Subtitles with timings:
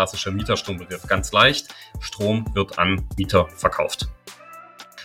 [0.00, 1.06] klassischer Mieterstrumbegriff.
[1.06, 1.68] Ganz leicht,
[2.00, 4.08] Strom wird an Mieter verkauft.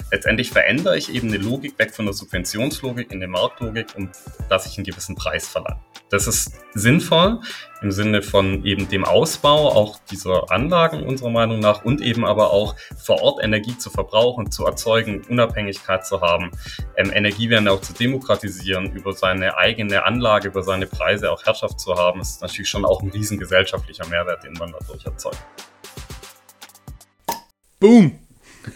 [0.09, 4.11] Letztendlich verändere ich eben eine Logik weg von der Subventionslogik in eine Marktlogik und
[4.47, 5.81] dass ich einen gewissen Preis verlange.
[6.15, 7.41] Das ist sinnvoll
[7.81, 12.51] im Sinne von eben dem Ausbau auch dieser Anlagen unserer Meinung nach und eben aber
[12.51, 16.51] auch vor Ort Energie zu verbrauchen, zu erzeugen, Unabhängigkeit zu haben,
[16.95, 21.95] ähm, Energiewende auch zu demokratisieren, über seine eigene Anlage, über seine Preise auch Herrschaft zu
[21.95, 25.43] haben, ist natürlich schon auch ein riesen gesellschaftlicher Mehrwert, den man dadurch erzeugt.
[27.81, 28.17] Boom!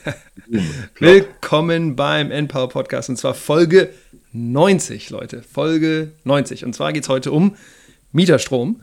[0.99, 3.94] Willkommen beim Npower Podcast und zwar Folge
[4.31, 5.43] 90, Leute.
[5.43, 6.65] Folge 90.
[6.65, 7.55] Und zwar geht es heute um
[8.11, 8.81] Mieterstrom.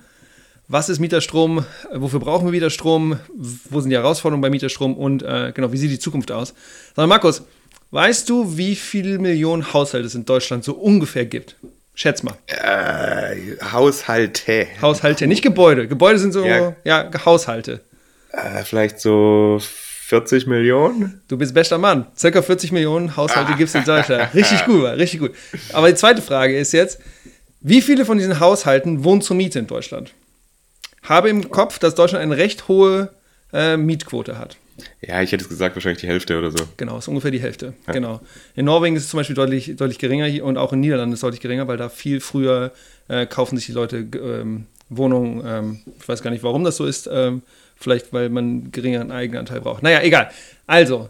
[0.68, 1.64] Was ist Mieterstrom?
[1.92, 3.20] Wofür brauchen wir Mieterstrom?
[3.34, 4.96] Wo sind die Herausforderungen bei Mieterstrom?
[4.96, 6.54] Und äh, genau, wie sieht die Zukunft aus?
[6.96, 7.42] Sag Markus,
[7.92, 11.56] weißt du, wie viele Millionen Haushalte es in Deutschland so ungefähr gibt?
[11.94, 12.34] Schätz mal.
[12.48, 14.66] Äh, Haushalte.
[14.82, 15.86] Haushalte, nicht Gebäude.
[15.86, 17.80] Gebäude sind so, ja, ja Haushalte.
[18.32, 19.60] Äh, vielleicht so
[20.06, 21.20] 40 Millionen?
[21.26, 22.06] Du bist bester Mann.
[22.16, 23.56] Circa 40 Millionen Haushalte ah.
[23.56, 24.32] gibt es in Deutschland.
[24.34, 25.32] Richtig gut, richtig gut.
[25.72, 27.00] Aber die zweite Frage ist jetzt,
[27.60, 30.12] wie viele von diesen Haushalten wohnen zur Miete in Deutschland?
[31.02, 33.10] Habe im Kopf, dass Deutschland eine recht hohe
[33.52, 34.56] äh, Mietquote hat.
[35.00, 36.58] Ja, ich hätte es gesagt, wahrscheinlich die Hälfte oder so.
[36.76, 37.74] Genau, ist ungefähr die Hälfte.
[37.88, 37.92] Ja.
[37.92, 38.20] Genau.
[38.54, 41.22] In Norwegen ist es zum Beispiel deutlich, deutlich geringer und auch in Niederlanden ist es
[41.22, 42.70] deutlich geringer, weil da viel früher
[43.08, 45.42] äh, kaufen sich die Leute ähm, Wohnungen.
[45.44, 47.08] Ähm, ich weiß gar nicht, warum das so ist.
[47.12, 47.42] Ähm,
[47.86, 49.84] Vielleicht, weil man einen geringeren Eigenanteil braucht.
[49.84, 50.28] Naja, egal.
[50.66, 51.08] Also,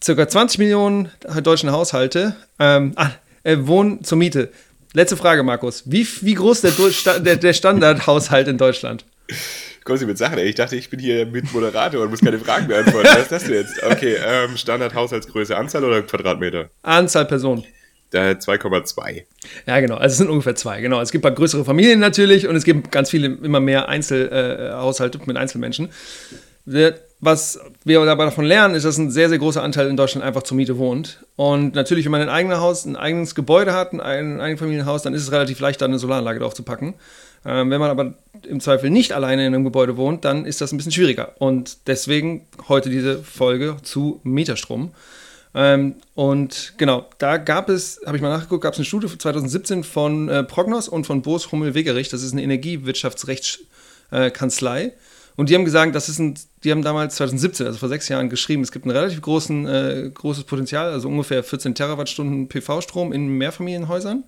[0.00, 1.10] circa 20 Millionen
[1.42, 3.10] deutschen Haushalte ähm, ah,
[3.42, 4.52] äh, wohnen zur Miete.
[4.92, 5.82] Letzte Frage, Markus.
[5.86, 9.04] Wie, wie groß ist der, der, der Standardhaushalt in Deutschland?
[9.82, 10.46] Kommst du mit Sachen, ey?
[10.46, 13.08] Ich dachte, ich bin hier mit Moderator und muss keine Fragen beantworten.
[13.08, 13.82] Was ist das denn jetzt?
[13.82, 16.70] Okay, ähm, Standardhaushaltsgröße, Anzahl oder Quadratmeter?
[16.82, 17.64] Anzahl Personen.
[18.12, 19.24] 2,2.
[19.66, 19.96] Ja, genau.
[19.96, 20.80] Also es sind ungefähr zwei.
[20.80, 21.00] Genau.
[21.00, 25.18] Es gibt ein paar größere Familien natürlich und es gibt ganz viele, immer mehr Einzelhaushalte
[25.18, 25.90] äh, mit Einzelmenschen.
[27.20, 30.44] Was wir dabei davon lernen, ist, dass ein sehr, sehr großer Anteil in Deutschland einfach
[30.44, 31.24] zur Miete wohnt.
[31.34, 35.14] Und natürlich, wenn man ein eigenes Haus, ein eigenes Gebäude hat, ein, ein Eigenfamilienhaus, dann
[35.14, 36.94] ist es relativ leicht, da eine Solaranlage drauf zu packen.
[37.44, 38.14] Ähm, wenn man aber
[38.46, 41.32] im Zweifel nicht alleine in einem Gebäude wohnt, dann ist das ein bisschen schwieriger.
[41.38, 44.92] Und deswegen heute diese Folge zu Mieterstrom.
[45.54, 49.82] Ähm, und genau, da gab es, habe ich mal nachgeguckt, gab es eine Studie 2017
[49.84, 52.08] von äh, Prognos und von Boos Hummel-Wegerich.
[52.08, 54.84] Das ist eine Energiewirtschaftsrechtskanzlei.
[54.84, 54.92] Äh,
[55.36, 58.28] und die haben gesagt, das ist ein, die haben damals 2017, also vor sechs Jahren,
[58.28, 63.28] geschrieben, es gibt ein relativ großen, äh, großes Potenzial, also ungefähr 14 Terawattstunden PV-Strom in
[63.38, 64.24] Mehrfamilienhäusern.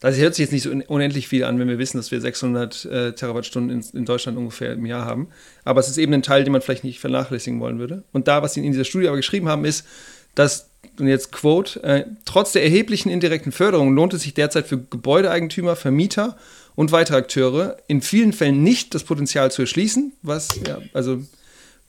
[0.00, 2.84] Das hört sich jetzt nicht so unendlich viel an, wenn wir wissen, dass wir 600
[2.84, 5.28] äh, Terawattstunden in, in, Deutschland ungefähr im Jahr haben.
[5.64, 8.02] Aber es ist eben ein Teil, den man vielleicht nicht vernachlässigen wollen würde.
[8.12, 9.86] Und da, was sie in dieser Studie aber geschrieben haben, ist,
[10.34, 14.78] dass, und jetzt Quote, äh, trotz der erheblichen indirekten Förderung lohnt es sich derzeit für
[14.78, 16.36] Gebäudeeigentümer, Vermieter
[16.74, 21.22] und weitere Akteure in vielen Fällen nicht das Potenzial zu erschließen, was, ja, also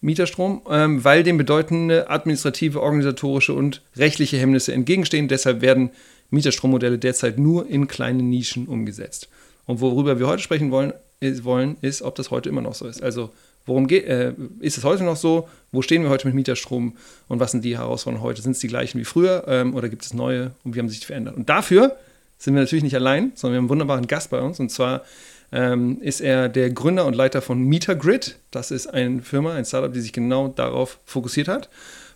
[0.02, 5.28] Mieterstrom, ähm, weil dem bedeutende administrative, organisatorische und rechtliche Hemmnisse entgegenstehen.
[5.28, 5.90] Deshalb werden
[6.30, 9.30] Mieterstrommodelle derzeit nur in kleinen Nischen umgesetzt.
[9.66, 12.86] Und worüber wir heute sprechen wollen, ist, wollen, ist ob das heute immer noch so
[12.86, 13.02] ist.
[13.02, 13.32] Also
[13.66, 15.50] Worum geht, äh, ist es heute noch so?
[15.72, 16.96] Wo stehen wir heute mit Mieterstrom
[17.28, 18.42] und was sind die Herausforderungen heute?
[18.42, 20.96] Sind es die gleichen wie früher ähm, oder gibt es neue und wie haben sie
[20.96, 21.36] sich verändert?
[21.36, 21.96] Und dafür
[22.38, 25.04] sind wir natürlich nicht allein, sondern wir haben einen wunderbaren Gast bei uns und zwar
[25.52, 28.38] ähm, ist er der Gründer und Leiter von MeterGrid.
[28.52, 31.70] Das ist eine Firma, ein Startup, die sich genau darauf fokussiert hat.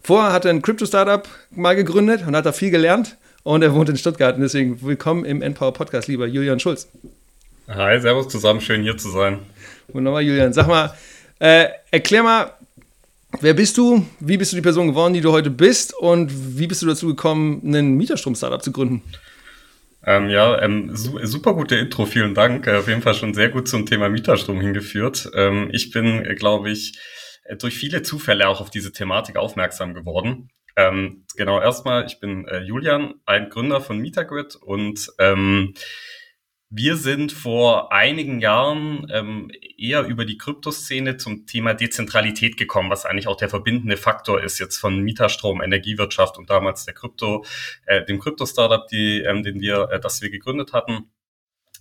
[0.04, 3.90] Vorher hat er ein Crypto-Startup mal gegründet und hat da viel gelernt und er wohnt
[3.90, 6.88] in Stuttgart und deswegen willkommen im Empower Podcast, lieber Julian Schulz.
[7.68, 9.40] Hi, servus zusammen, schön hier zu sein.
[9.90, 10.54] Wunderbar, Julian.
[10.54, 10.94] Sag mal,
[11.40, 12.54] äh, erklär mal,
[13.42, 14.06] wer bist du?
[14.20, 15.94] Wie bist du die Person geworden, die du heute bist?
[15.98, 19.02] Und wie bist du dazu gekommen, einen Mieterstrom-Startup zu gründen?
[20.06, 22.68] Ähm, ja, ähm, super gute Intro, vielen Dank.
[22.68, 25.30] Äh, auf jeden Fall schon sehr gut zum Thema Mieterstrom hingeführt.
[25.36, 26.98] Ähm, ich bin, äh, glaube ich,
[27.44, 30.50] äh, durch viele Zufälle auch auf diese Thematik aufmerksam geworden.
[30.78, 35.74] Ähm, genau, erstmal, ich bin äh, Julian, ein Gründer von Mietergrid und ähm,
[36.72, 43.06] wir sind vor einigen Jahren ähm, eher über die Kryptoszene zum Thema Dezentralität gekommen, was
[43.06, 47.44] eigentlich auch der verbindende Faktor ist jetzt von Mieterstrom, Energiewirtschaft und damals der Krypto,
[47.88, 51.10] äh, dem Krypto-Startup, die, ähm, den wir, äh, das wir gegründet hatten.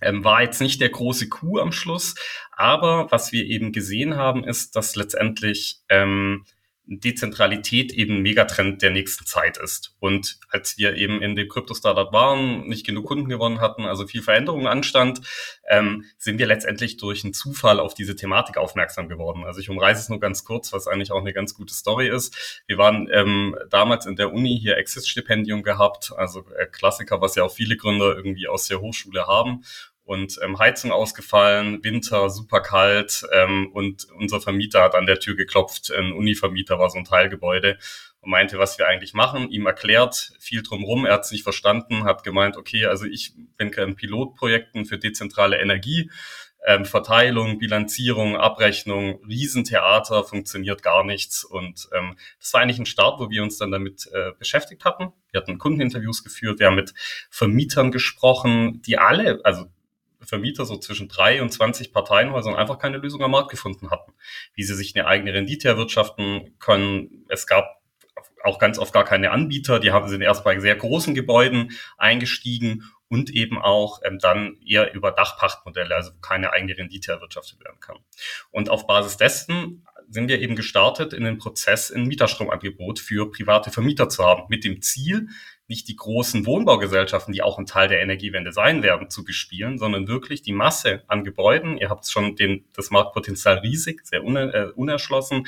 [0.00, 2.14] Ähm, war jetzt nicht der große Coup am Schluss,
[2.52, 6.46] aber was wir eben gesehen haben, ist, dass letztendlich ähm,
[6.90, 9.94] Dezentralität eben Megatrend der nächsten Zeit ist.
[10.00, 14.22] Und als wir eben in dem Krypto-Startup waren, nicht genug Kunden gewonnen hatten, also viel
[14.22, 15.20] Veränderung anstand,
[15.68, 19.44] ähm, sind wir letztendlich durch einen Zufall auf diese Thematik aufmerksam geworden.
[19.44, 22.62] Also ich umreiße es nur ganz kurz, was eigentlich auch eine ganz gute Story ist.
[22.66, 27.44] Wir waren ähm, damals in der Uni hier Access-Stipendium gehabt, also äh, Klassiker, was ja
[27.44, 29.62] auch viele Gründer irgendwie aus der Hochschule haben
[30.08, 35.36] und ähm, Heizung ausgefallen, Winter, super kalt ähm, und unser Vermieter hat an der Tür
[35.36, 37.76] geklopft, ein Univermieter war so ein Teilgebäude
[38.22, 42.04] und meinte, was wir eigentlich machen, ihm erklärt, viel drumrum, er hat es nicht verstanden,
[42.04, 46.10] hat gemeint, okay, also ich bin in Pilotprojekten für dezentrale Energie,
[46.66, 51.44] ähm, Verteilung, Bilanzierung, Abrechnung, Riesentheater, funktioniert gar nichts.
[51.44, 55.12] Und ähm, das war eigentlich ein Start, wo wir uns dann damit äh, beschäftigt hatten.
[55.30, 56.94] Wir hatten Kundeninterviews geführt, wir haben mit
[57.30, 59.66] Vermietern gesprochen, die alle, also
[60.20, 64.12] Vermieter so zwischen drei und 20 Parteienhäusern einfach keine Lösung am Markt gefunden hatten,
[64.54, 67.24] wie sie sich eine eigene Rendite erwirtschaften können.
[67.28, 67.78] Es gab
[68.44, 72.84] auch ganz oft gar keine Anbieter, die haben sind erst bei sehr großen Gebäuden eingestiegen
[73.08, 77.96] und eben auch ähm, dann eher über Dachpachtmodelle, also keine eigene Rendite erwirtschaftet werden kann.
[78.50, 83.70] Und auf Basis dessen sind wir eben gestartet in den Prozess, ein Mieterstromangebot für private
[83.70, 85.28] Vermieter zu haben, mit dem Ziel,
[85.68, 90.08] nicht die großen Wohnbaugesellschaften, die auch ein Teil der Energiewende sein werden, zu bespielen, sondern
[90.08, 94.70] wirklich die Masse an Gebäuden, ihr habt schon den, das Marktpotenzial riesig, sehr uner, äh,
[94.74, 95.46] unerschlossen,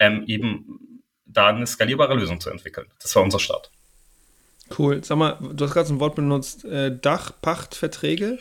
[0.00, 2.86] ähm, eben da eine skalierbare Lösung zu entwickeln.
[3.00, 3.70] Das war unser Start.
[4.76, 5.02] Cool.
[5.04, 8.38] Sag mal, du hast gerade so ein Wort benutzt, äh, Dachpachtverträge.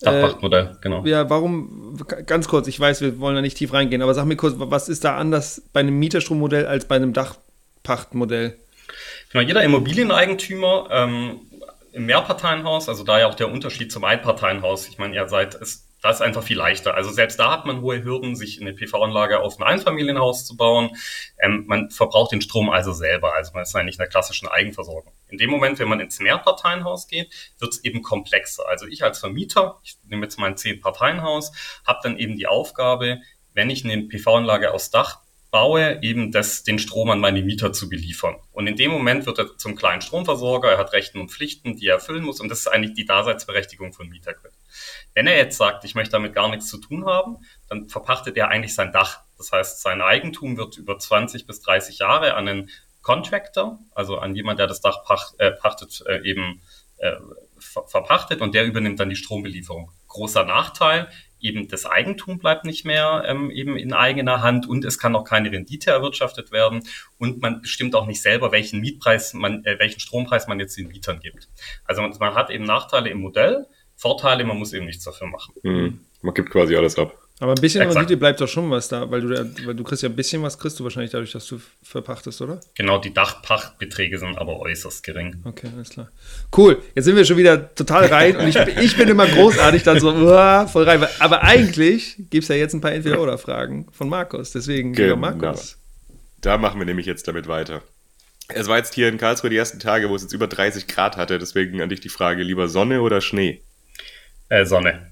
[0.00, 1.04] Dachpachtmodell, äh, genau.
[1.04, 1.96] Ja, warum,
[2.26, 4.88] ganz kurz, ich weiß, wir wollen da nicht tief reingehen, aber sag mir kurz, was
[4.88, 8.56] ist da anders bei einem Mieterstrommodell als bei einem Dachpachtmodell?
[9.32, 11.40] Genau, jeder Immobilieneigentümer ähm,
[11.92, 15.86] im Mehrparteienhaus, also da ja auch der Unterschied zum Einparteienhaus, ich meine, ihr seid, ist,
[16.00, 16.94] da ist einfach viel leichter.
[16.94, 20.90] Also selbst da hat man hohe Hürden, sich eine PV-Anlage auf ein Einfamilienhaus zu bauen.
[21.40, 25.12] Ähm, man verbraucht den Strom also selber, also man ist eigentlich in der klassischen Eigenversorgung.
[25.28, 28.68] In dem Moment, wenn man ins Mehrparteienhaus geht, wird es eben komplexer.
[28.68, 31.52] Also ich als Vermieter, ich nehme jetzt mein Zehn-Parteienhaus,
[31.84, 33.20] habe dann eben die Aufgabe,
[33.54, 37.88] wenn ich eine PV-Anlage aus Dach baue, eben das, den Strom an meine Mieter zu
[37.88, 38.36] beliefern.
[38.52, 41.86] Und in dem Moment wird er zum kleinen Stromversorger, er hat Rechten und Pflichten, die
[41.86, 44.52] er erfüllen muss und das ist eigentlich die Daseinsberechtigung von Mietergrid.
[45.14, 48.48] Wenn er jetzt sagt, ich möchte damit gar nichts zu tun haben, dann verpachtet er
[48.48, 49.20] eigentlich sein Dach.
[49.38, 52.70] Das heißt, sein Eigentum wird über 20 bis 30 Jahre an einen
[53.02, 56.60] Contractor, also an jemand, der das Dach pacht, äh, pachtet, äh, eben
[56.98, 57.12] äh,
[57.58, 59.90] ver verpachtet und der übernimmt dann die Strombelieferung.
[60.08, 61.08] Großer Nachteil,
[61.40, 65.24] eben das Eigentum bleibt nicht mehr ähm, eben in eigener Hand und es kann auch
[65.24, 66.82] keine Rendite erwirtschaftet werden
[67.18, 70.88] und man bestimmt auch nicht selber, welchen Mietpreis man, äh, welchen Strompreis man jetzt den
[70.88, 71.48] Mietern gibt.
[71.84, 75.54] Also man, man hat eben Nachteile im Modell, Vorteile, man muss eben nichts dafür machen.
[75.62, 76.00] Mhm.
[76.22, 77.16] Man gibt quasi alles ab.
[77.40, 77.96] Aber ein bisschen Exakt.
[77.96, 79.28] Rendite bleibt doch schon was da, weil du,
[79.64, 82.60] weil du kriegst ja ein bisschen was, kriegst du wahrscheinlich dadurch, dass du verpachtest, oder?
[82.74, 85.40] Genau, die Dachpachtbeträge sind aber äußerst gering.
[85.44, 86.10] Okay, alles klar.
[86.56, 90.00] Cool, jetzt sind wir schon wieder total rein und ich, ich bin immer großartig dann
[90.00, 91.06] so, uah, voll rein.
[91.20, 95.16] Aber eigentlich gibt es ja jetzt ein paar Entweder-Oder-Fragen von Markus, deswegen, genau.
[95.16, 95.78] Markus.
[96.40, 97.82] Da machen wir nämlich jetzt damit weiter.
[98.48, 101.16] Es war jetzt hier in Karlsruhe die ersten Tage, wo es jetzt über 30 Grad
[101.16, 103.62] hatte, deswegen an dich die Frage, lieber Sonne oder Schnee?
[104.48, 105.06] Äh, Sonne.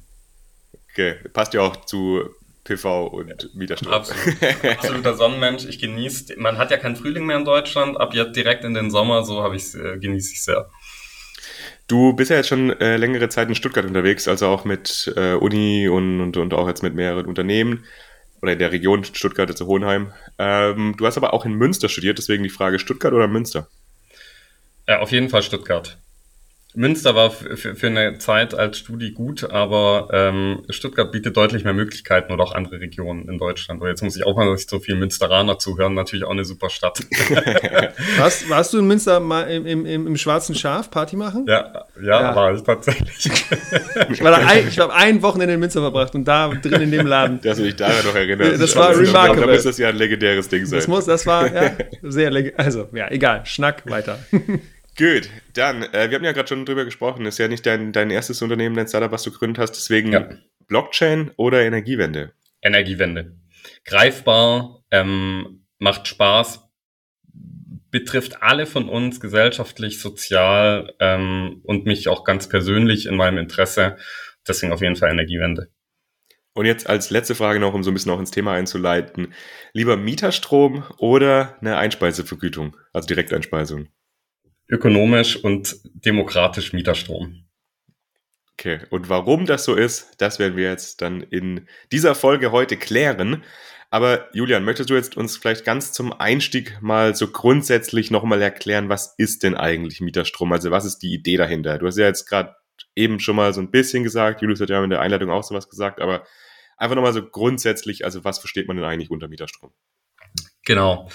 [0.96, 2.22] Okay, passt ja auch zu
[2.64, 3.92] PV und Mieterstrom.
[3.92, 4.34] Absolut.
[4.64, 5.66] Absoluter Sonnenmensch.
[5.66, 8.90] Ich genieße, man hat ja keinen Frühling mehr in Deutschland, ab jetzt direkt in den
[8.90, 10.70] Sommer, so habe ich äh, genieße ich sehr.
[11.86, 15.34] Du bist ja jetzt schon äh, längere Zeit in Stuttgart unterwegs, also auch mit äh,
[15.34, 17.84] Uni und, und, und auch jetzt mit mehreren Unternehmen
[18.40, 20.14] oder in der Region Stuttgart, also Hohenheim.
[20.38, 23.68] Ähm, du hast aber auch in Münster studiert, deswegen die Frage Stuttgart oder Münster?
[24.88, 25.98] Ja, auf jeden Fall Stuttgart.
[26.76, 32.32] Münster war für, eine Zeit als Studi gut, aber ähm, Stuttgart bietet deutlich mehr Möglichkeiten
[32.32, 33.80] oder auch andere Regionen in Deutschland.
[33.80, 36.68] Und jetzt muss ich auch mal nicht so viel Münsteraner zuhören, natürlich auch eine super
[36.68, 36.98] Stadt.
[38.18, 41.46] warst, warst du in Münster mal im, im, im Schwarzen Schaf Party machen?
[41.48, 42.36] Ja, ja, ja.
[42.36, 43.24] war ich tatsächlich.
[44.10, 46.90] ich war da ein, ich habe ein Wochenende in Münster verbracht und da drin in
[46.90, 47.40] dem Laden.
[47.40, 48.60] Dass du dich daran noch erinnerst.
[48.60, 49.46] Das war also, remarkable.
[49.46, 50.78] Da muss das ja ein legendäres Ding sein.
[50.78, 51.72] Das muss, das war ja,
[52.02, 52.60] sehr legendär.
[52.60, 54.18] Also, ja, egal, Schnack weiter.
[54.98, 58.10] Gut, dann, äh, wir haben ja gerade schon drüber gesprochen, ist ja nicht dein, dein
[58.10, 60.28] erstes Unternehmen, dein Startup, was du gegründet hast, deswegen ja.
[60.68, 62.32] Blockchain oder Energiewende?
[62.62, 63.36] Energiewende.
[63.84, 66.66] Greifbar, ähm, macht Spaß,
[67.90, 73.96] betrifft alle von uns gesellschaftlich, sozial ähm, und mich auch ganz persönlich in meinem Interesse.
[74.48, 75.70] Deswegen auf jeden Fall Energiewende.
[76.54, 79.34] Und jetzt als letzte Frage noch, um so ein bisschen auch ins Thema einzuleiten.
[79.74, 83.88] Lieber Mieterstrom oder eine Einspeisevergütung, also Direkteinspeisung?
[84.68, 87.44] Ökonomisch und demokratisch Mieterstrom.
[88.58, 92.76] Okay, und warum das so ist, das werden wir jetzt dann in dieser Folge heute
[92.76, 93.44] klären.
[93.90, 98.88] Aber Julian, möchtest du jetzt uns vielleicht ganz zum Einstieg mal so grundsätzlich nochmal erklären,
[98.88, 100.52] was ist denn eigentlich Mieterstrom?
[100.52, 101.78] Also was ist die Idee dahinter?
[101.78, 102.56] Du hast ja jetzt gerade
[102.94, 105.68] eben schon mal so ein bisschen gesagt, Julius hat ja in der Einleitung auch sowas
[105.68, 106.26] gesagt, aber
[106.78, 109.72] einfach nochmal so grundsätzlich, also was versteht man denn eigentlich unter Mieterstrom?
[110.64, 111.08] Genau.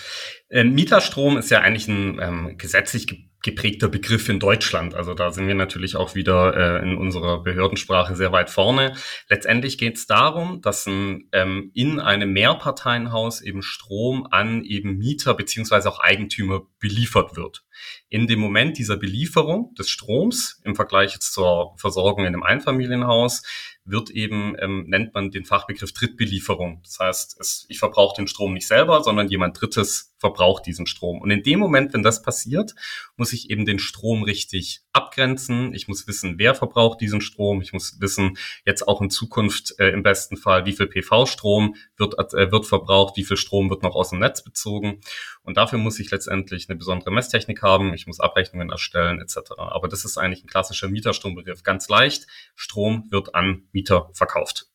[0.50, 4.94] Ähm, Mieterstrom ist ja eigentlich ein ähm, gesetzlich geprägter Begriff in Deutschland.
[4.94, 8.94] Also da sind wir natürlich auch wieder äh, in unserer Behördensprache sehr weit vorne.
[9.30, 15.34] Letztendlich geht es darum, dass ein, ähm, in einem Mehrparteienhaus eben Strom an eben Mieter
[15.34, 17.64] beziehungsweise auch Eigentümer beliefert wird.
[18.10, 23.44] In dem Moment dieser Belieferung des Stroms im Vergleich zur Versorgung in einem Einfamilienhaus
[23.84, 26.82] wird eben, ähm, nennt man den Fachbegriff Drittbelieferung.
[26.84, 31.20] Das heißt, es, ich verbrauche den Strom nicht selber, sondern jemand Drittes verbraucht diesen Strom.
[31.20, 32.76] Und in dem Moment, wenn das passiert,
[33.18, 35.74] muss ich eben den Strom richtig abgrenzen.
[35.74, 37.62] Ich muss wissen, wer verbraucht diesen Strom.
[37.62, 42.14] Ich muss wissen, jetzt auch in Zukunft äh, im besten Fall, wie viel PV-Strom wird,
[42.36, 45.02] äh, wird verbraucht, wie viel Strom wird noch aus dem Netz bezogen.
[45.44, 47.94] Und dafür muss ich letztendlich eine besondere Messtechnik haben.
[47.94, 49.54] Ich muss Abrechnungen erstellen etc.
[49.58, 51.64] Aber das ist eigentlich ein klassischer Mieterstrombegriff.
[51.64, 52.28] Ganz leicht.
[52.56, 54.68] Strom wird an Mieter verkauft.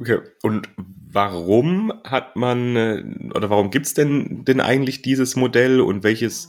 [0.00, 3.04] Okay, und warum hat man äh,
[3.34, 6.48] oder warum gibt's denn denn eigentlich dieses Modell und welches,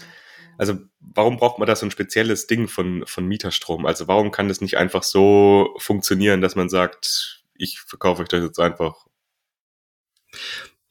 [0.60, 3.88] also warum braucht man da so ein spezielles Ding von, von Mieterstrom?
[3.88, 8.43] Also warum kann das nicht einfach so funktionieren, dass man sagt, ich verkaufe euch das
[8.43, 9.08] jetzt einfach?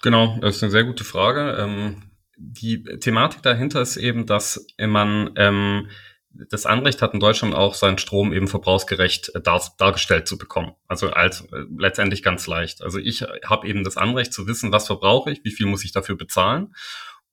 [0.03, 1.57] Genau, das ist eine sehr gute Frage.
[1.61, 5.89] Ähm, die Thematik dahinter ist eben, dass man ähm,
[6.31, 10.73] das Anrecht hat in Deutschland auch, seinen Strom eben verbrauchsgerecht äh, dar, dargestellt zu bekommen.
[10.87, 12.83] Also als äh, letztendlich ganz leicht.
[12.83, 15.93] Also ich habe eben das Anrecht zu wissen, was verbrauche ich, wie viel muss ich
[15.93, 16.75] dafür bezahlen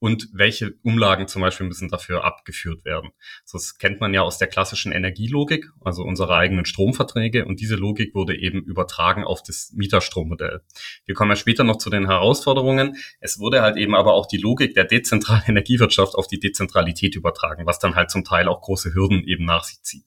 [0.05, 3.09] und welche Umlagen zum Beispiel müssen dafür abgeführt werden.
[3.51, 8.13] Das kennt man ja aus der klassischen Energielogik, also unserer eigenen Stromverträge und diese Logik
[8.13, 10.62] wurde eben übertragen auf das Mieterstrommodell.
[11.07, 12.97] Wir kommen ja später noch zu den Herausforderungen.
[13.19, 17.65] Es wurde halt eben aber auch die Logik der dezentralen Energiewirtschaft auf die Dezentralität übertragen,
[17.65, 20.05] was dann halt zum Teil auch große Hürden eben nach sich zieht.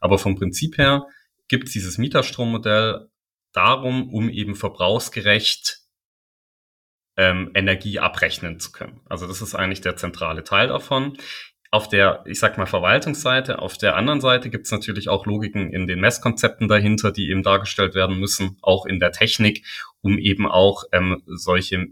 [0.00, 1.06] Aber vom Prinzip her
[1.46, 3.10] gibt es dieses Mieterstrommodell
[3.52, 5.75] darum, um eben verbrauchsgerecht
[7.16, 9.00] ähm, Energie abrechnen zu können.
[9.08, 11.16] Also das ist eigentlich der zentrale Teil davon.
[11.70, 15.72] Auf der, ich sag mal, Verwaltungsseite, auf der anderen Seite gibt es natürlich auch Logiken
[15.72, 19.66] in den Messkonzepten dahinter, die eben dargestellt werden müssen, auch in der Technik,
[20.00, 21.86] um eben auch ähm, solche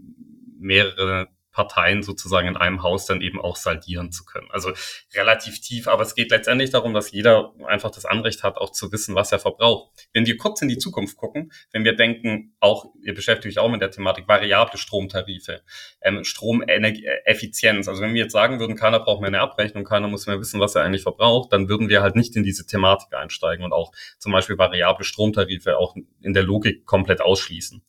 [0.57, 4.47] mehrere Parteien sozusagen in einem Haus dann eben auch saldieren zu können.
[4.51, 4.73] Also
[5.13, 8.91] relativ tief, aber es geht letztendlich darum, dass jeder einfach das Anrecht hat, auch zu
[8.91, 9.89] wissen, was er verbraucht.
[10.11, 13.69] Wenn wir kurz in die Zukunft gucken, wenn wir denken, auch, ihr beschäftigt euch auch
[13.69, 15.61] mit der Thematik variable Stromtarife,
[16.01, 17.87] ähm, Stromenergieeffizienz.
[17.87, 20.59] Also wenn wir jetzt sagen würden, keiner braucht mehr eine Abrechnung, keiner muss mehr wissen,
[20.59, 23.93] was er eigentlich verbraucht, dann würden wir halt nicht in diese Thematik einsteigen und auch
[24.19, 27.81] zum Beispiel variable Stromtarife auch in der Logik komplett ausschließen.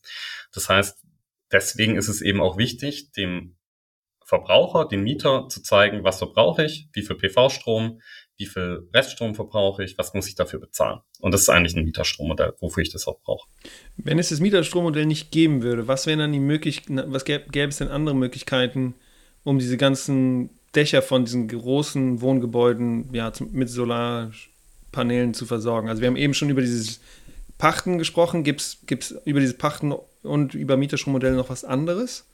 [0.55, 1.03] Das heißt,
[1.51, 3.56] deswegen ist es eben auch wichtig, dem
[4.27, 8.01] Verbraucher, dem Mieter zu zeigen, was verbrauche ich, wie viel PV-Strom,
[8.37, 10.99] wie viel Reststrom verbrauche ich, was muss ich dafür bezahlen.
[11.21, 13.49] Und das ist eigentlich ein Mieterstrommodell, wofür ich das auch brauche.
[13.97, 17.69] Wenn es das Mieterstrommodell nicht geben würde, was wären dann die Möglichkeiten, was gäbe, gäbe
[17.69, 18.95] es denn andere Möglichkeiten,
[19.45, 25.89] um diese ganzen Dächer von diesen großen Wohngebäuden ja, mit Solarpanelen zu versorgen?
[25.89, 27.01] Also wir haben eben schon über dieses
[27.59, 28.43] Pachten gesprochen.
[28.43, 32.27] Gibt es über dieses Pachten und über Mieterstrommodelle noch was anderes?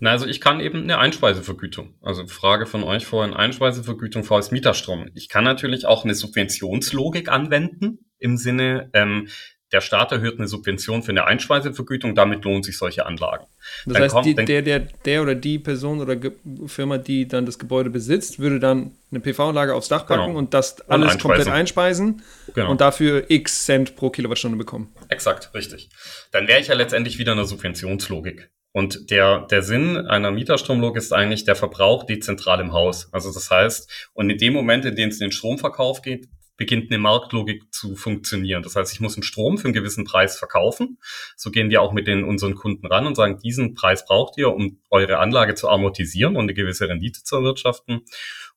[0.00, 1.94] Na, also ich kann eben eine Einspeisevergütung.
[2.02, 5.10] Also Frage von euch vorhin, Einspeisevergütung vor als Mieterstrom.
[5.14, 9.28] Ich kann natürlich auch eine Subventionslogik anwenden im Sinne, ähm,
[9.72, 13.46] der Staat erhöht eine Subvention für eine Einspeisevergütung, damit lohnen sich solche Anlagen.
[13.84, 16.32] Das dann heißt, kommt, die, der, der, der oder die Person oder Ge
[16.66, 20.38] Firma, die dann das Gebäude besitzt, würde dann eine PV-Anlage aufs Dach packen genau.
[20.38, 22.22] und das alles und komplett einspeisen
[22.54, 22.70] genau.
[22.70, 24.92] und dafür x Cent pro Kilowattstunde bekommen.
[25.08, 25.88] Exakt, richtig.
[26.32, 28.50] Dann wäre ich ja letztendlich wieder in einer Subventionslogik.
[28.72, 33.12] Und der, der Sinn einer Mieterstromlogik ist eigentlich der Verbrauch dezentral im Haus.
[33.12, 36.90] Also das heißt, und in dem Moment, in dem es in den Stromverkauf geht, beginnt
[36.90, 38.62] eine Marktlogik zu funktionieren.
[38.62, 40.98] Das heißt, ich muss einen Strom für einen gewissen Preis verkaufen.
[41.34, 44.52] So gehen wir auch mit den unseren Kunden ran und sagen, diesen Preis braucht ihr,
[44.52, 48.02] um eure Anlage zu amortisieren und eine gewisse Rendite zu erwirtschaften.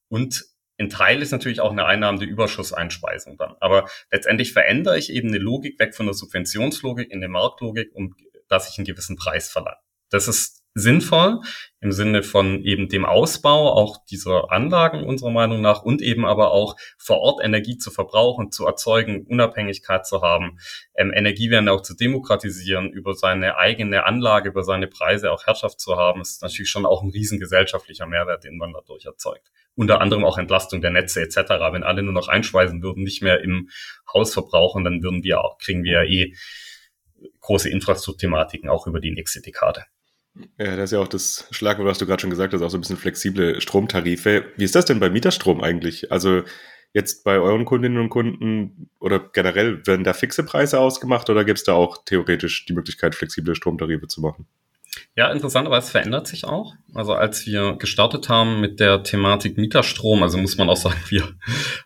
[0.10, 0.44] Und
[0.78, 3.56] ein Teil ist natürlich auch eine einnahmende Überschusseinspeisung dann.
[3.62, 8.16] Aber letztendlich verändere ich eben eine Logik weg von der Subventionslogik in eine Marktlogik, um
[8.50, 9.78] dass ich einen gewissen Preis verlange.
[10.14, 11.40] Das ist sinnvoll
[11.82, 16.52] im Sinne von eben dem Ausbau auch dieser Anlagen unserer Meinung nach und eben aber
[16.52, 20.60] auch vor Ort Energie zu verbrauchen, zu erzeugen, Unabhängigkeit zu haben,
[20.96, 25.98] ähm, Energiewende auch zu demokratisieren, über seine eigene Anlage, über seine Preise auch Herrschaft zu
[25.98, 29.52] haben, ist natürlich schon auch ein riesen gesellschaftlicher Mehrwert, den man dadurch erzeugt.
[29.76, 31.38] Unter anderem auch Entlastung der Netze etc.
[31.72, 33.70] Wenn alle nur noch einspeisen würden, nicht mehr im
[34.14, 36.36] Haus verbrauchen, dann würden wir auch, kriegen wir ja eh
[37.40, 39.86] große Infrastrukturthematiken auch über die nächste Dekade.
[40.36, 42.78] Ja, das ist ja auch das Schlagwort, was du gerade schon gesagt hast, auch so
[42.78, 44.46] ein bisschen flexible Stromtarife.
[44.58, 46.12] Wie ist das denn bei Mieterstrom eigentlich?
[46.12, 46.42] Also
[46.94, 51.60] jetzt bei euren Kundinnen und Kunden oder generell werden da fixe Preise ausgemacht oder gibt
[51.60, 54.48] es da auch theoretisch die Möglichkeit, flexible Stromtarife zu machen?
[55.16, 56.74] Ja, interessanterweise verändert sich auch.
[56.92, 61.36] Also als wir gestartet haben mit der Thematik Mieterstrom, also muss man auch sagen, wir,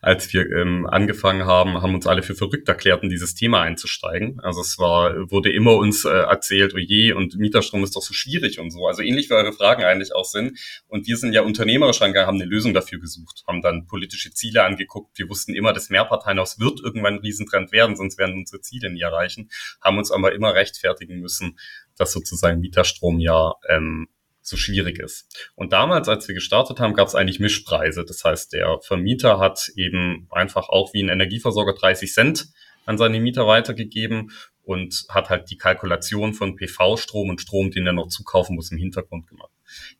[0.01, 4.39] als wir ähm, angefangen haben, haben uns alle für verrückt erklärt, in dieses Thema einzusteigen.
[4.39, 8.13] Also es war, wurde immer uns äh, erzählt, oh je, und Mieterstrom ist doch so
[8.13, 8.87] schwierig und so.
[8.87, 10.57] Also ähnlich wie eure Fragen eigentlich auch sind.
[10.87, 14.63] Und wir sind ja unternehmerisch angegangen, haben eine Lösung dafür gesucht, haben dann politische Ziele
[14.63, 15.19] angeguckt.
[15.19, 19.01] Wir wussten immer, das Mehrparteienhaus wird irgendwann ein Riesentrend werden, sonst werden unsere Ziele nie
[19.01, 19.49] erreichen,
[19.81, 21.57] haben uns aber immer rechtfertigen müssen,
[21.97, 24.07] dass sozusagen Mieterstrom ja ähm,
[24.41, 25.51] so schwierig ist.
[25.55, 28.05] Und damals, als wir gestartet haben, gab es eigentlich Mischpreise.
[28.05, 32.47] Das heißt, der Vermieter hat eben einfach auch wie ein Energieversorger 30 Cent
[32.85, 34.31] an seine Mieter weitergegeben
[34.63, 38.77] und hat halt die Kalkulation von PV-Strom und Strom, den er noch zukaufen muss, im
[38.77, 39.51] Hintergrund gemacht.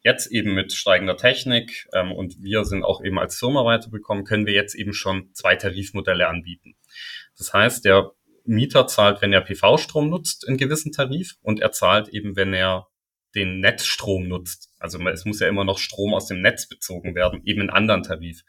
[0.03, 4.45] Jetzt eben mit steigender Technik ähm, und wir sind auch eben als Firma weiterbekommen, können
[4.45, 6.75] wir jetzt eben schon zwei Tarifmodelle anbieten.
[7.37, 8.11] Das heißt, der
[8.47, 12.87] Mieter zahlt, wenn er PV-Strom nutzt, in gewissen Tarif und er zahlt eben, wenn er
[13.35, 14.71] den Netzstrom nutzt.
[14.79, 18.03] Also es muss ja immer noch Strom aus dem Netz bezogen werden, eben in anderen
[18.03, 18.43] Tarif.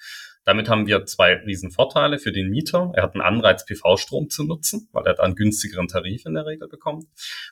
[0.45, 2.91] Damit haben wir zwei riesen Vorteile für den Mieter.
[2.95, 6.47] Er hat einen Anreiz, PV-Strom zu nutzen, weil er da einen günstigeren Tarif in der
[6.47, 7.07] Regel bekommt.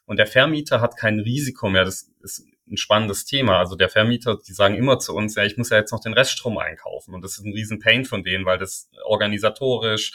[0.07, 1.85] Und der Vermieter hat kein Risiko mehr.
[1.85, 3.59] Das ist ein spannendes Thema.
[3.59, 6.15] Also der Vermieter, die sagen immer zu uns, ja, ich muss ja jetzt noch den
[6.15, 7.15] Reststrom einkaufen.
[7.15, 10.13] Und das ist ein riesen Pain von denen, weil das organisatorisch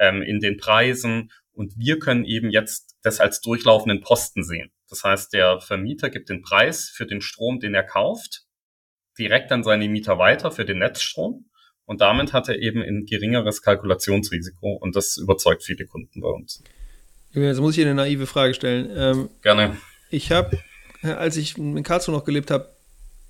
[0.00, 4.70] ähm, in den Preisen und wir können eben jetzt das als durchlaufenden Posten sehen.
[4.88, 8.42] Das heißt, der Vermieter gibt den Preis für den Strom, den er kauft,
[9.18, 11.50] direkt an seine Mieter weiter für den Netzstrom.
[11.86, 16.62] Und damit hat er eben ein geringeres Kalkulationsrisiko und das überzeugt viele Kunden bei uns.
[17.30, 18.90] Jetzt muss ich eine naive Frage stellen.
[18.94, 19.76] Ähm, Gerne.
[20.10, 20.58] Ich habe,
[21.02, 22.70] als ich in Karlsruhe noch gelebt habe,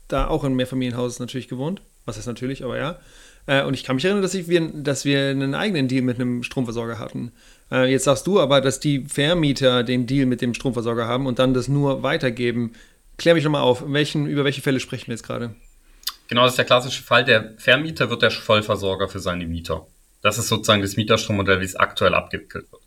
[0.08, 1.82] da auch in Mehrfamilienhaus natürlich gewohnt.
[2.04, 3.00] Was ist natürlich, aber ja.
[3.46, 6.16] Äh, und ich kann mich erinnern, dass, ich, wir, dass wir einen eigenen Deal mit
[6.16, 7.32] einem Stromversorger hatten.
[7.70, 11.38] Äh, jetzt sagst du aber, dass die Vermieter den Deal mit dem Stromversorger haben und
[11.38, 12.72] dann das nur weitergeben.
[13.18, 15.54] Klär mich nochmal auf, welchen, über welche Fälle sprechen wir jetzt gerade?
[16.28, 17.24] Genau, das ist der klassische Fall.
[17.24, 19.86] Der Vermieter wird der Vollversorger für seine Mieter.
[20.22, 22.82] Das ist sozusagen das Mieterstrommodell, wie es aktuell abgewickelt wird.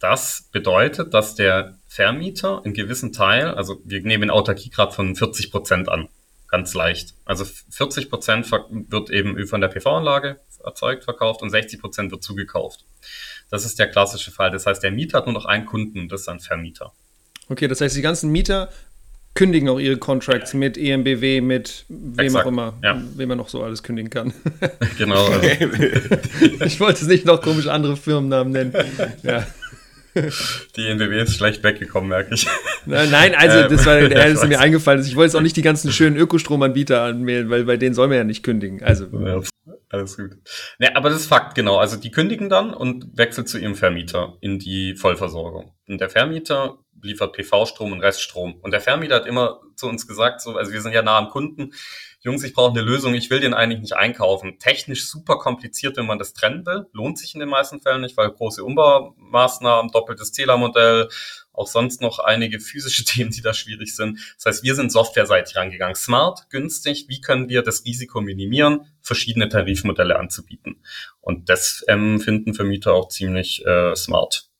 [0.00, 5.50] Das bedeutet, dass der Vermieter in gewissen Teil, also wir nehmen den Autarkiegrad von 40
[5.50, 6.08] Prozent an,
[6.50, 7.14] ganz leicht.
[7.24, 12.84] Also 40 Prozent wird eben von der PV-Anlage erzeugt, verkauft und 60 Prozent wird zugekauft.
[13.50, 14.50] Das ist der klassische Fall.
[14.50, 16.92] Das heißt, der Mieter hat nur noch einen Kunden, das ist ein Vermieter.
[17.48, 18.70] Okay, das heißt, die ganzen Mieter
[19.34, 23.00] kündigen auch ihre Contracts mit EMBW, mit wem Exakt, auch immer, ja.
[23.16, 24.32] wem man noch so alles kündigen kann.
[24.98, 25.26] genau.
[25.26, 25.40] Also.
[26.64, 28.72] ich wollte es nicht noch komisch andere Firmennamen nennen.
[29.22, 29.46] Ja.
[30.76, 32.46] Die EMBW ist schlecht weggekommen, merke ich.
[32.86, 35.04] Nein, also das war der ist mir eingefallen.
[35.04, 38.16] Ich wollte jetzt auch nicht die ganzen schönen Ökostromanbieter anmelden, weil bei denen soll man
[38.16, 38.82] ja nicht kündigen.
[38.82, 39.06] Also.
[39.12, 39.40] Ja,
[39.90, 40.30] alles gut.
[40.78, 41.76] Ja, aber das ist Fakt, genau.
[41.76, 45.72] Also die kündigen dann und wechseln zu ihrem Vermieter in die Vollversorgung.
[45.86, 48.54] Und der Vermieter liefert PV-Strom und Reststrom.
[48.60, 51.28] Und der Vermieter hat immer zu uns gesagt, so, also wir sind ja nah am
[51.28, 51.72] Kunden,
[52.22, 54.58] Jungs, ich brauche eine Lösung, ich will den eigentlich nicht einkaufen.
[54.58, 56.86] Technisch super kompliziert, wenn man das trennen will.
[56.92, 61.08] Lohnt sich in den meisten Fällen nicht, weil große Umbaumaßnahmen, doppeltes Zählermodell,
[61.54, 64.18] auch sonst noch einige physische Themen, die da schwierig sind.
[64.36, 65.94] Das heißt, wir sind softwareseitig rangegangen.
[65.94, 70.82] Smart, günstig, wie können wir das Risiko minimieren, verschiedene Tarifmodelle anzubieten.
[71.22, 74.50] Und das ähm, finden Vermieter auch ziemlich äh, smart.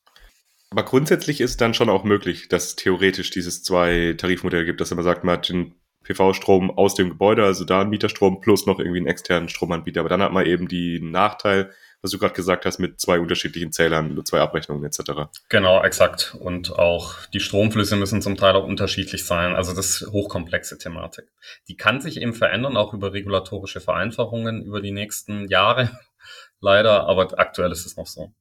[0.70, 5.04] Aber grundsätzlich ist dann schon auch möglich, dass theoretisch dieses zwei Tarifmodelle gibt, dass man
[5.04, 8.98] sagt, man hat den PV-Strom aus dem Gebäude, also da ein Mieterstrom plus noch irgendwie
[8.98, 10.00] einen externen Stromanbieter.
[10.00, 11.70] Aber dann hat man eben den Nachteil,
[12.02, 15.30] was du gerade gesagt hast, mit zwei unterschiedlichen Zählern, zwei Abrechnungen etc.
[15.50, 16.34] Genau, exakt.
[16.40, 19.54] Und auch die Stromflüsse müssen zum Teil auch unterschiedlich sein.
[19.54, 21.26] Also das ist hochkomplexe Thematik.
[21.68, 25.90] Die kann sich eben verändern, auch über regulatorische Vereinfachungen über die nächsten Jahre.
[26.60, 28.32] Leider, aber aktuell ist es noch so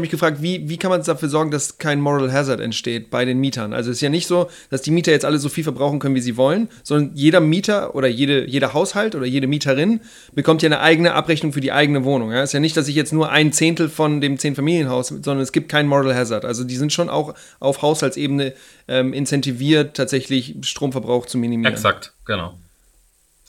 [0.00, 3.38] mich gefragt, wie, wie kann man dafür sorgen, dass kein Moral Hazard entsteht bei den
[3.38, 3.74] Mietern?
[3.74, 6.14] Also es ist ja nicht so, dass die Mieter jetzt alle so viel verbrauchen können,
[6.14, 10.00] wie sie wollen, sondern jeder Mieter oder jede, jeder Haushalt oder jede Mieterin
[10.32, 12.32] bekommt ja eine eigene Abrechnung für die eigene Wohnung.
[12.32, 15.52] Es ist ja nicht, dass ich jetzt nur ein Zehntel von dem Zehnfamilienhaus, sondern es
[15.52, 16.46] gibt kein Moral Hazard.
[16.46, 18.54] Also die sind schon auch auf Haushaltsebene
[18.88, 21.70] ähm, incentiviert, tatsächlich Stromverbrauch zu minimieren.
[21.70, 22.58] Exakt, genau.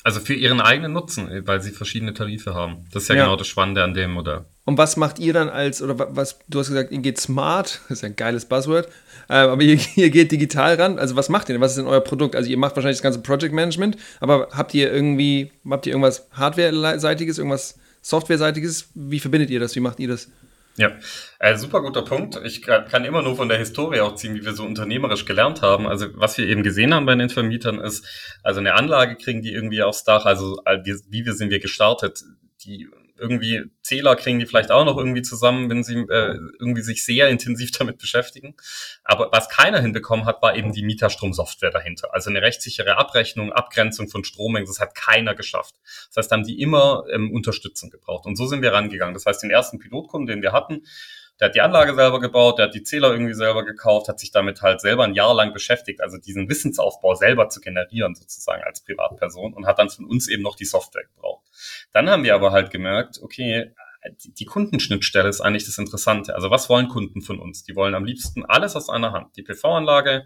[0.04, 2.86] Also für ihren eigenen Nutzen, weil sie verschiedene Tarife haben.
[2.92, 3.24] Das ist ja, ja.
[3.24, 4.44] genau das Spannende an dem Modell.
[4.66, 7.92] Und was macht ihr dann als, oder was, du hast gesagt, ihr geht smart, das
[7.98, 8.88] ist ja ein geiles Buzzword,
[9.30, 11.00] äh, aber ihr, ihr, geht digital ran.
[11.00, 11.62] Also was macht ihr denn?
[11.62, 12.36] Was ist denn euer Produkt?
[12.36, 16.28] Also ihr macht wahrscheinlich das ganze Project Management, aber habt ihr irgendwie, habt ihr irgendwas
[16.32, 18.90] Hardware-seitiges, irgendwas Software-seitiges?
[18.96, 19.76] Wie verbindet ihr das?
[19.76, 20.30] Wie macht ihr das?
[20.76, 20.92] Ja,
[21.38, 22.40] äh, super guter Punkt.
[22.46, 25.86] Ich kann immer nur von der Historie auch ziehen, wie wir so unternehmerisch gelernt haben.
[25.86, 28.08] Also was wir eben gesehen haben bei den Vermietern ist,
[28.42, 32.24] also eine Anlage kriegen die irgendwie aufs Dach, also wie, wie wir sind wir gestartet,
[32.66, 37.06] die irgendwie Zähler kriegen die vielleicht auch noch irgendwie zusammen, wenn sie äh, irgendwie sich
[37.06, 38.56] sehr intensiv damit beschäftigen.
[39.04, 42.14] Aber was keiner hinbekommen hat, war eben die Mieterstromsoftware dahinter.
[42.14, 45.76] Also eine rechtssichere Abrechnung, Abgrenzung von Strommengen, das hat keiner geschafft.
[46.08, 48.26] Das heißt, haben die immer ähm, Unterstützung gebraucht.
[48.26, 49.14] Und so sind wir rangegangen.
[49.14, 50.84] Das heißt, den ersten Pilotkunden, den wir hatten,
[51.40, 54.32] der hat die Anlage selber gebaut, der hat die Zähler irgendwie selber gekauft, hat sich
[54.32, 58.84] damit halt selber ein Jahr lang beschäftigt, also diesen Wissensaufbau selber zu generieren sozusagen als
[58.84, 61.46] Privatperson und hat dann von uns eben noch die Software gebraucht.
[61.92, 63.74] Dann haben wir aber halt gemerkt, okay,
[64.10, 66.36] die Kundenschnittstelle ist eigentlich das Interessante.
[66.36, 67.64] Also was wollen Kunden von uns?
[67.64, 69.36] Die wollen am liebsten alles aus einer Hand.
[69.38, 70.26] Die PV-Anlage,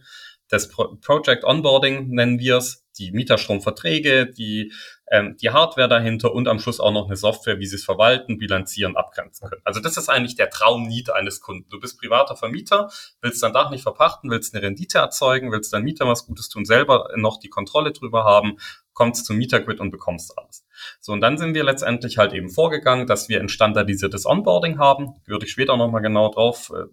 [0.50, 4.72] das Project Onboarding nennen wir es, die Mieterstromverträge, die,
[5.10, 8.38] ähm, die Hardware dahinter und am Schluss auch noch eine Software, wie sie es verwalten,
[8.38, 9.62] bilanzieren, abgrenzen können.
[9.64, 11.70] Also das ist eigentlich der Traumnied eines Kunden.
[11.70, 12.90] Du bist privater Vermieter,
[13.22, 16.66] willst dein Dach nicht verpachten, willst eine Rendite erzeugen, willst dein Mieter was Gutes tun,
[16.66, 18.58] selber noch die Kontrolle drüber haben,
[18.94, 20.66] kommst zum Mietergrid und bekommst alles.
[21.00, 25.14] So, und dann sind wir letztendlich halt eben vorgegangen, dass wir ein standardisiertes Onboarding haben.
[25.26, 26.86] Würde ich später nochmal genau drauf äh,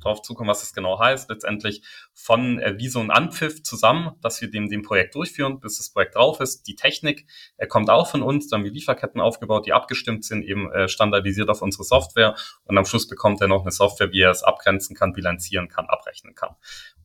[0.00, 1.82] drauf zukommen, was das genau heißt, letztendlich
[2.12, 5.90] von äh, wie so ein Anpfiff zusammen, dass wir dem, dem Projekt durchführen, bis das
[5.90, 6.66] Projekt drauf ist.
[6.66, 10.42] Die Technik äh, kommt auch von uns, dann haben wir Lieferketten aufgebaut, die abgestimmt sind,
[10.42, 14.20] eben äh, standardisiert auf unsere Software und am Schluss bekommt er noch eine Software, wie
[14.20, 16.56] er es abgrenzen kann, bilanzieren kann, abrechnen kann.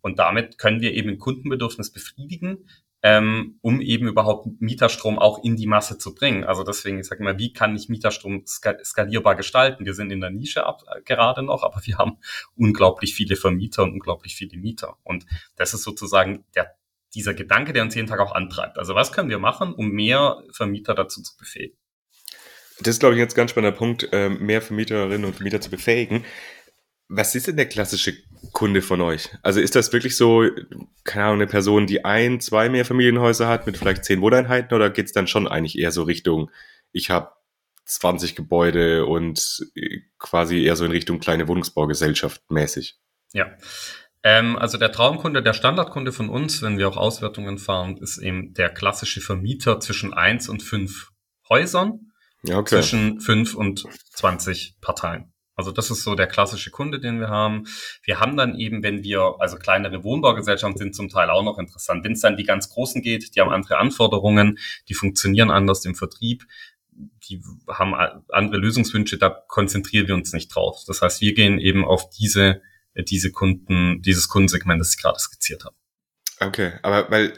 [0.01, 2.67] Und damit können wir eben ein Kundenbedürfnis befriedigen,
[3.03, 6.43] ähm, um eben überhaupt Mieterstrom auch in die Masse zu bringen.
[6.43, 9.85] Also deswegen, ich sage mal, wie kann ich Mieterstrom skalierbar gestalten?
[9.85, 12.17] Wir sind in der Nische ab, äh, gerade noch, aber wir haben
[12.55, 14.97] unglaublich viele Vermieter und unglaublich viele Mieter.
[15.03, 16.75] Und das ist sozusagen der,
[17.15, 18.77] dieser Gedanke, der uns jeden Tag auch antreibt.
[18.77, 21.77] Also was können wir machen, um mehr Vermieter dazu zu befähigen?
[22.79, 26.25] Das ist, glaube ich, jetzt ganz spannender Punkt, ähm, mehr Vermieterinnen und Vermieter zu befähigen.
[27.13, 28.13] Was ist denn der klassische
[28.53, 29.29] Kunde von euch?
[29.41, 30.45] Also ist das wirklich so,
[31.03, 35.07] keine Ahnung, eine Person, die ein, zwei Mehrfamilienhäuser hat mit vielleicht zehn Wohneinheiten oder geht
[35.07, 36.49] es dann schon eigentlich eher so Richtung,
[36.93, 37.31] ich habe
[37.85, 42.97] 20 Gebäude und äh, quasi eher so in Richtung kleine Wohnungsbaugesellschaft mäßig?
[43.33, 43.57] Ja.
[44.23, 48.53] Ähm, also der Traumkunde, der Standardkunde von uns, wenn wir auch Auswertungen fahren, ist eben
[48.53, 51.11] der klassische Vermieter zwischen eins und fünf
[51.49, 52.11] Häusern,
[52.43, 52.75] ja, okay.
[52.75, 55.33] zwischen fünf und 20 Parteien.
[55.55, 57.65] Also das ist so der klassische Kunde, den wir haben.
[58.03, 62.03] Wir haben dann eben, wenn wir, also kleinere Wohnbaugesellschaften sind zum Teil auch noch interessant.
[62.03, 64.57] Wenn es dann die ganz großen geht, die haben andere Anforderungen,
[64.89, 66.45] die funktionieren anders im Vertrieb,
[67.29, 70.83] die haben andere Lösungswünsche, da konzentrieren wir uns nicht drauf.
[70.87, 72.61] Das heißt, wir gehen eben auf diese,
[72.95, 75.75] diese Kunden, dieses Kundensegment, das ich gerade skizziert habe.
[76.39, 77.33] Okay, aber weil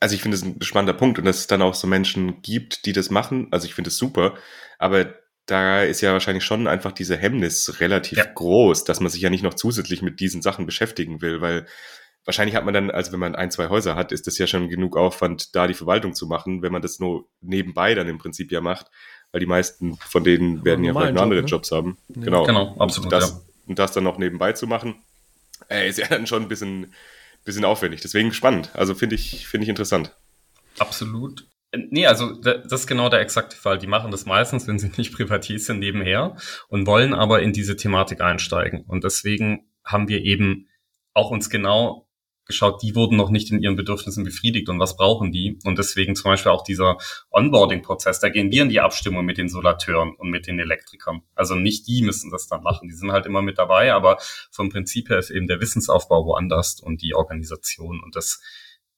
[0.00, 2.86] also ich finde es ein spannender Punkt und dass es dann auch so Menschen gibt,
[2.86, 3.48] die das machen.
[3.50, 4.34] Also ich finde es super,
[4.78, 5.14] aber
[5.46, 8.24] da ist ja wahrscheinlich schon einfach diese Hemmnis relativ ja.
[8.24, 11.66] groß, dass man sich ja nicht noch zusätzlich mit diesen Sachen beschäftigen will, weil
[12.24, 14.68] wahrscheinlich hat man dann, also wenn man ein, zwei Häuser hat, ist das ja schon
[14.68, 18.50] genug Aufwand, da die Verwaltung zu machen, wenn man das nur nebenbei dann im Prinzip
[18.50, 18.86] ja macht,
[19.32, 21.46] weil die meisten von denen werden ja vielleicht Job, andere ne?
[21.46, 21.98] Jobs haben.
[22.08, 22.22] Ja.
[22.22, 23.12] Genau, genau absolut.
[23.12, 23.40] Und das, ja.
[23.66, 25.02] und das dann noch nebenbei zu machen,
[25.68, 26.94] äh, ist ja dann schon ein bisschen,
[27.44, 28.00] bisschen aufwendig.
[28.00, 28.70] Deswegen spannend.
[28.74, 30.14] Also finde ich, finde ich interessant.
[30.78, 31.46] Absolut.
[31.90, 33.78] Nee, also das ist genau der exakte Fall.
[33.78, 36.36] Die machen das meistens, wenn sie nicht Privatier sind, nebenher
[36.68, 38.84] und wollen aber in diese Thematik einsteigen.
[38.86, 40.68] Und deswegen haben wir eben
[41.12, 42.08] auch uns genau
[42.46, 45.58] geschaut, die wurden noch nicht in ihren Bedürfnissen befriedigt und was brauchen die?
[45.64, 46.98] Und deswegen zum Beispiel auch dieser
[47.30, 51.22] Onboarding-Prozess, da gehen wir in die Abstimmung mit den Solateuren und mit den Elektrikern.
[51.34, 54.18] Also nicht die müssen das dann machen, die sind halt immer mit dabei, aber
[54.50, 58.42] vom Prinzip her ist eben der Wissensaufbau woanders und die Organisation und das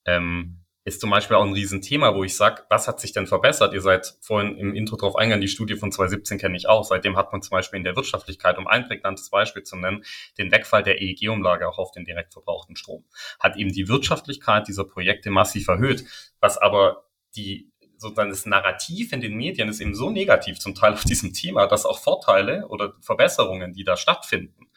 [0.05, 3.75] ähm, ist zum Beispiel auch ein Riesenthema, wo ich sage, was hat sich denn verbessert?
[3.75, 6.85] Ihr seid vorhin im Intro drauf eingegangen, die Studie von 2017 kenne ich auch.
[6.85, 10.05] Seitdem hat man zum Beispiel in der Wirtschaftlichkeit, um ein prägnantes Beispiel zu nennen,
[10.38, 13.05] den Wegfall der EEG-Umlage auch auf den direkt verbrauchten Strom.
[13.40, 16.05] Hat eben die Wirtschaftlichkeit dieser Projekte massiv erhöht,
[16.38, 20.92] was aber die sozusagen das Narrativ in den Medien ist eben so negativ zum Teil
[20.92, 24.68] auf diesem Thema, dass auch Vorteile oder Verbesserungen, die da stattfinden,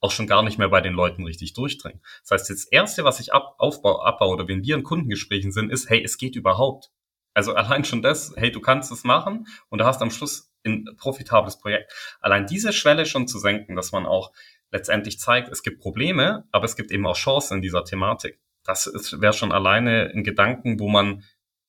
[0.00, 2.00] auch schon gar nicht mehr bei den Leuten richtig durchdringen.
[2.22, 5.70] Das heißt, das Erste, was ich ab, aufbaue, abbaue oder wenn wir in Kundengesprächen sind,
[5.70, 6.90] ist, hey, es geht überhaupt.
[7.34, 10.88] Also allein schon das, hey, du kannst es machen und du hast am Schluss ein
[10.96, 11.92] profitables Projekt.
[12.20, 14.32] Allein diese Schwelle schon zu senken, dass man auch
[14.70, 18.38] letztendlich zeigt, es gibt Probleme, aber es gibt eben auch Chancen in dieser Thematik.
[18.64, 21.24] Das wäre schon alleine ein Gedanken, wo man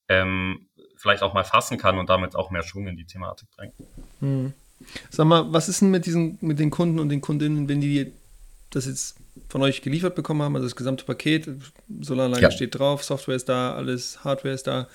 [0.10, 3.74] ähm, vielleicht auch mal fassen kann und damit auch mehr Schwung in die Thematik bringen.
[4.20, 4.54] Hm.
[5.10, 8.12] Sag mal, was ist denn mit diesen, mit den Kunden und den Kundinnen, wenn die
[8.69, 9.15] das jetzt
[9.47, 11.47] von euch geliefert bekommen haben, also das gesamte Paket,
[12.01, 12.51] Solaranlage ja.
[12.51, 14.88] steht drauf, Software ist da, alles, Hardware ist da.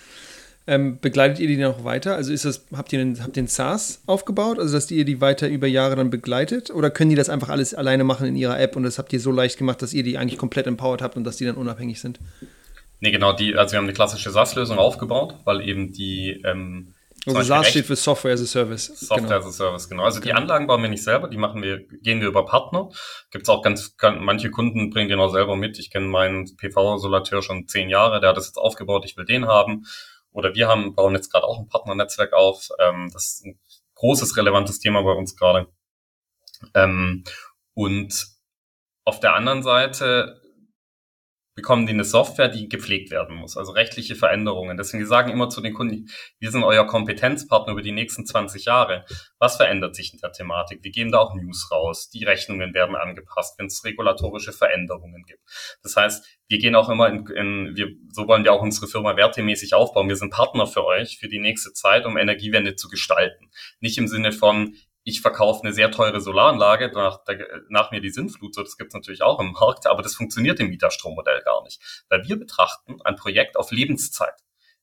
[0.66, 2.16] Ähm, begleitet ihr die noch weiter?
[2.16, 5.46] Also ist das, habt ihr den, habt den SaaS aufgebaut, also dass ihr die weiter
[5.48, 6.70] über Jahre dann begleitet?
[6.70, 9.20] Oder können die das einfach alles alleine machen in ihrer App und das habt ihr
[9.20, 12.00] so leicht gemacht, dass ihr die eigentlich komplett empowered habt und dass die dann unabhängig
[12.00, 12.18] sind?
[13.00, 16.94] Nee, genau, die, also wir haben eine klassische SaaS-Lösung aufgebaut, weil eben die ähm,
[17.26, 18.86] Also SaaS steht für Software as a Service.
[18.86, 19.36] Software genau.
[19.38, 20.04] as a Service, genau.
[20.04, 20.40] Also die genau.
[20.40, 22.90] Anlagen bauen wir nicht selber, die machen wir, gehen wir über Partner.
[23.30, 25.78] Gibt es auch ganz, ganz, manche Kunden bringen den auch selber mit.
[25.78, 29.46] Ich kenne meinen PV-Solateur schon zehn Jahre, der hat das jetzt aufgebaut, ich will den
[29.46, 29.86] haben.
[30.32, 32.68] Oder wir haben, bauen jetzt gerade auch ein Partnernetzwerk auf.
[32.80, 33.58] Ähm, das ist ein
[33.94, 35.68] großes, relevantes Thema bei uns gerade.
[36.74, 37.24] Ähm,
[37.74, 38.26] und
[39.04, 40.40] auf der anderen Seite
[41.54, 44.76] bekommen die eine Software, die gepflegt werden muss, also rechtliche Veränderungen.
[44.76, 46.08] Deswegen, wir sagen immer zu den Kunden,
[46.40, 49.04] wir sind euer Kompetenzpartner über die nächsten 20 Jahre.
[49.38, 50.82] Was verändert sich in der Thematik?
[50.82, 52.10] Wir geben da auch News raus.
[52.10, 55.42] Die Rechnungen werden angepasst, wenn es regulatorische Veränderungen gibt.
[55.82, 59.16] Das heißt, wir gehen auch immer in, in wir, so wollen wir auch unsere Firma
[59.16, 60.08] wertemäßig aufbauen.
[60.08, 63.50] Wir sind Partner für euch für die nächste Zeit, um Energiewende zu gestalten.
[63.80, 67.20] Nicht im Sinne von, ich verkaufe eine sehr teure Solaranlage, nach,
[67.68, 70.70] nach mir die Sinnflut, so das gibt's natürlich auch im Markt, aber das funktioniert im
[70.70, 72.04] Mieterstrommodell gar nicht.
[72.08, 74.34] Weil wir betrachten ein Projekt auf Lebenszeit.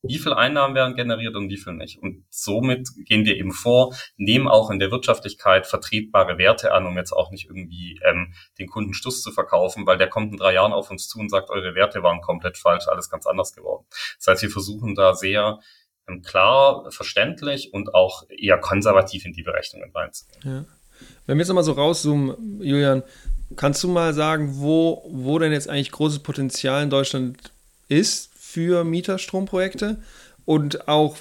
[0.04, 2.00] Wie viel Einnahmen werden generiert und wie viel nicht.
[2.02, 6.98] Und somit gehen wir eben vor, nehmen auch in der Wirtschaftlichkeit vertretbare Werte an, um
[6.98, 10.54] jetzt auch nicht irgendwie ähm, den Kunden Stuss zu verkaufen, weil der kommt in drei
[10.54, 13.86] Jahren auf uns zu und sagt, eure Werte waren komplett falsch, alles ganz anders geworden.
[14.18, 15.60] Das heißt, wir versuchen da sehr
[16.20, 20.42] klar, verständlich und auch eher konservativ in die Berechnungen reinzugehen.
[20.44, 20.66] Ja.
[21.26, 23.04] Wenn wir jetzt nochmal so rauszoomen, Julian,
[23.56, 27.52] kannst du mal sagen, wo, wo denn jetzt eigentlich großes Potenzial in Deutschland
[27.88, 29.98] ist für Mieterstromprojekte?
[30.44, 31.18] Und auch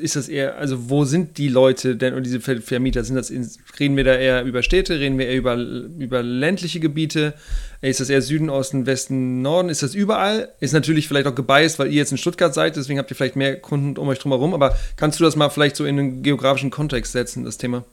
[0.00, 3.02] ist das eher, also wo sind die Leute denn und diese Vermieter?
[3.02, 6.78] Sind das in, reden wir da eher über Städte, reden wir eher über, über ländliche
[6.78, 7.34] Gebiete?
[7.80, 9.68] Ist das eher Süden, Osten, Westen, Norden?
[9.68, 10.50] Ist das überall?
[10.60, 13.36] Ist natürlich vielleicht auch gebiased, weil ihr jetzt in Stuttgart seid, deswegen habt ihr vielleicht
[13.36, 16.22] mehr Kunden um euch drum herum, aber kannst du das mal vielleicht so in einen
[16.22, 17.84] geografischen Kontext setzen, das Thema?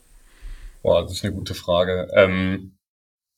[0.84, 2.10] Boah, das ist eine gute Frage.
[2.16, 2.77] Ähm,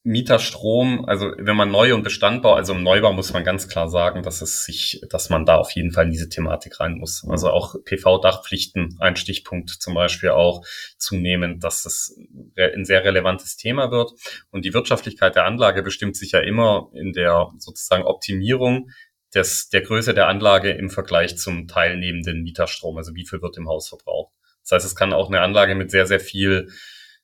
[0.09, 4.23] Mieterstrom, also wenn man Neu- und Bestandbau, also im Neubau muss man ganz klar sagen,
[4.23, 7.23] dass es sich, dass man da auf jeden Fall in diese Thematik rein muss.
[7.29, 10.65] Also auch PV-Dachpflichten, ein Stichpunkt zum Beispiel auch
[10.97, 12.17] zunehmend, dass das
[12.57, 14.13] ein sehr relevantes Thema wird.
[14.49, 18.89] Und die Wirtschaftlichkeit der Anlage bestimmt sich ja immer in der sozusagen Optimierung
[19.35, 22.97] des, der Größe der Anlage im Vergleich zum teilnehmenden Mieterstrom.
[22.97, 24.33] Also wie viel wird im Haus verbraucht.
[24.63, 26.69] Das heißt, es kann auch eine Anlage mit sehr, sehr viel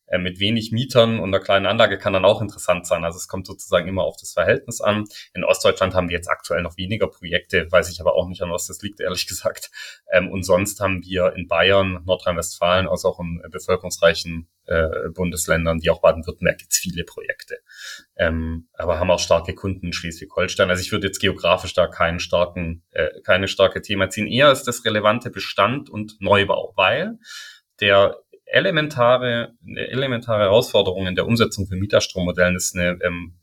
[0.08, 3.04] äh, mit wenig Mietern und einer kleinen Anlage kann dann auch interessant sein.
[3.04, 5.06] Also es kommt sozusagen immer auf das Verhältnis an.
[5.34, 8.52] In Ostdeutschland haben wir jetzt aktuell noch weniger Projekte, weiß ich aber auch nicht, an
[8.52, 9.72] was das liegt, ehrlich gesagt.
[10.12, 15.90] Ähm, und sonst haben wir in Bayern, Nordrhein-Westfalen, also auch in bevölkerungsreichen äh, Bundesländern, wie
[15.90, 17.58] auch Baden-Württemberg, jetzt viele Projekte.
[18.16, 20.70] Ähm, aber haben auch starke Kunden in Schleswig-Holstein.
[20.70, 24.28] Also ich würde jetzt geografisch da keinen starken, äh, keine starke Thema ziehen.
[24.28, 27.18] Eher ist das relevante Bestand und Neubau, weil
[27.80, 33.36] der elementare, eine elementare Herausforderung in der Umsetzung von Mieterstrommodellen ist eine ähm,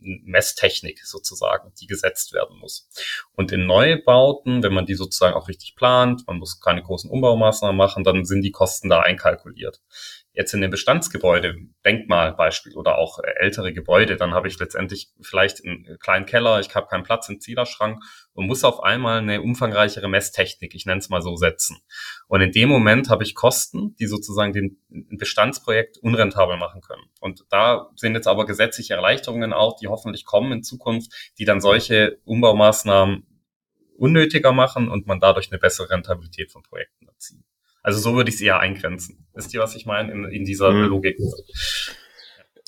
[0.00, 2.88] Messtechnik sozusagen, die gesetzt werden muss.
[3.34, 7.76] Und in Neubauten, wenn man die sozusagen auch richtig plant, man muss keine großen Umbaumaßnahmen
[7.76, 9.80] machen, dann sind die Kosten da einkalkuliert
[10.34, 15.64] jetzt in dem Bestandsgebäude, Denkmalbeispiel oder auch äh, ältere Gebäude, dann habe ich letztendlich vielleicht
[15.64, 20.08] einen kleinen Keller, ich habe keinen Platz im Zählerschrank und muss auf einmal eine umfangreichere
[20.08, 21.78] Messtechnik, ich nenne es mal so, setzen.
[22.28, 24.78] Und in dem Moment habe ich Kosten, die sozusagen den
[25.18, 27.04] Bestandsprojekt unrentabel machen können.
[27.20, 31.60] Und da sind jetzt aber gesetzliche Erleichterungen auch, die hoffentlich kommen in Zukunft, die dann
[31.60, 33.26] solche Umbaumaßnahmen
[33.98, 37.44] unnötiger machen und man dadurch eine bessere Rentabilität von Projekten erzielt.
[37.82, 39.26] Also so würde ich es eher eingrenzen.
[39.34, 40.88] Wisst ihr, was ich meine in, in dieser mhm.
[40.88, 41.16] Logik?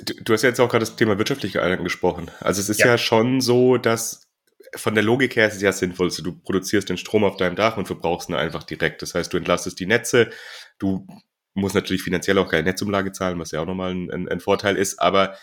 [0.04, 2.30] Du, du, hast ja jetzt auch gerade das Thema Wirtschaftlichkeit angesprochen.
[2.40, 2.88] Also es ist ja.
[2.88, 4.28] ja schon so, dass
[4.74, 6.06] von der Logik her ist es ja sinnvoll.
[6.06, 9.02] Also du produzierst den Strom auf deinem Dach und verbrauchst ihn einfach direkt.
[9.02, 10.30] Das heißt, du entlastest die Netze.
[10.78, 11.06] Du
[11.54, 14.76] musst natürlich finanziell auch keine Netzumlage zahlen, was ja auch nochmal ein, ein, ein Vorteil
[14.76, 15.00] ist.
[15.00, 15.36] Aber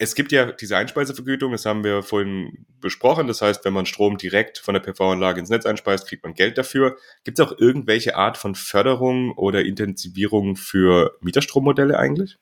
[0.00, 3.26] es gibt ja diese Einspeisevergütung, das haben wir vorhin besprochen.
[3.26, 6.56] Das heißt, wenn man Strom direkt von der PV-Anlage ins Netz einspeist, kriegt man Geld
[6.56, 6.96] dafür.
[7.24, 12.36] Gibt es auch irgendwelche Art von Förderung oder Intensivierung für Mieterstrommodelle eigentlich?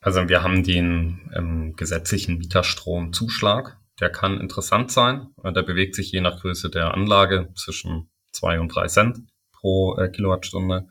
[0.00, 3.78] Also wir haben den ähm, gesetzlichen Mieterstromzuschlag.
[4.00, 5.28] Der kann interessant sein.
[5.44, 9.18] Der bewegt sich je nach Größe der Anlage zwischen zwei und drei Cent
[9.52, 10.88] pro äh, Kilowattstunde.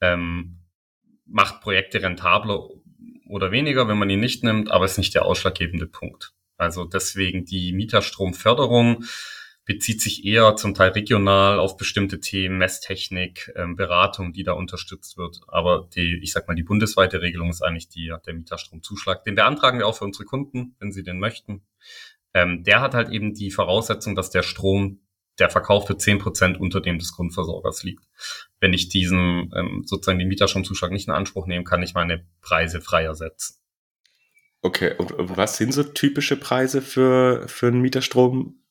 [0.00, 0.60] Ähm,
[1.26, 2.68] macht Projekte rentabler
[3.26, 6.32] oder weniger, wenn man ihn nicht nimmt, aber ist nicht der ausschlaggebende Punkt.
[6.56, 9.04] Also deswegen die Mieterstromförderung
[9.64, 15.16] bezieht sich eher zum Teil regional auf bestimmte Themen, Messtechnik, ähm, Beratung, die da unterstützt
[15.16, 15.40] wird.
[15.48, 19.24] Aber die, ich sag mal, die bundesweite Regelung ist eigentlich die, der Mieterstromzuschlag.
[19.24, 21.62] Den beantragen wir auch für unsere Kunden, wenn sie den möchten.
[22.34, 25.00] Ähm, der hat halt eben die Voraussetzung, dass der Strom
[25.38, 28.04] der verkaufte zehn Prozent unter dem des Grundversorgers liegt.
[28.60, 32.80] Wenn ich diesen ähm, sozusagen den Mieterstromzuschlag nicht in Anspruch nehmen, kann ich meine Preise
[32.80, 33.56] freier setzen.
[34.62, 38.63] Okay, und was sind so typische Preise für, für einen Mieterstrom?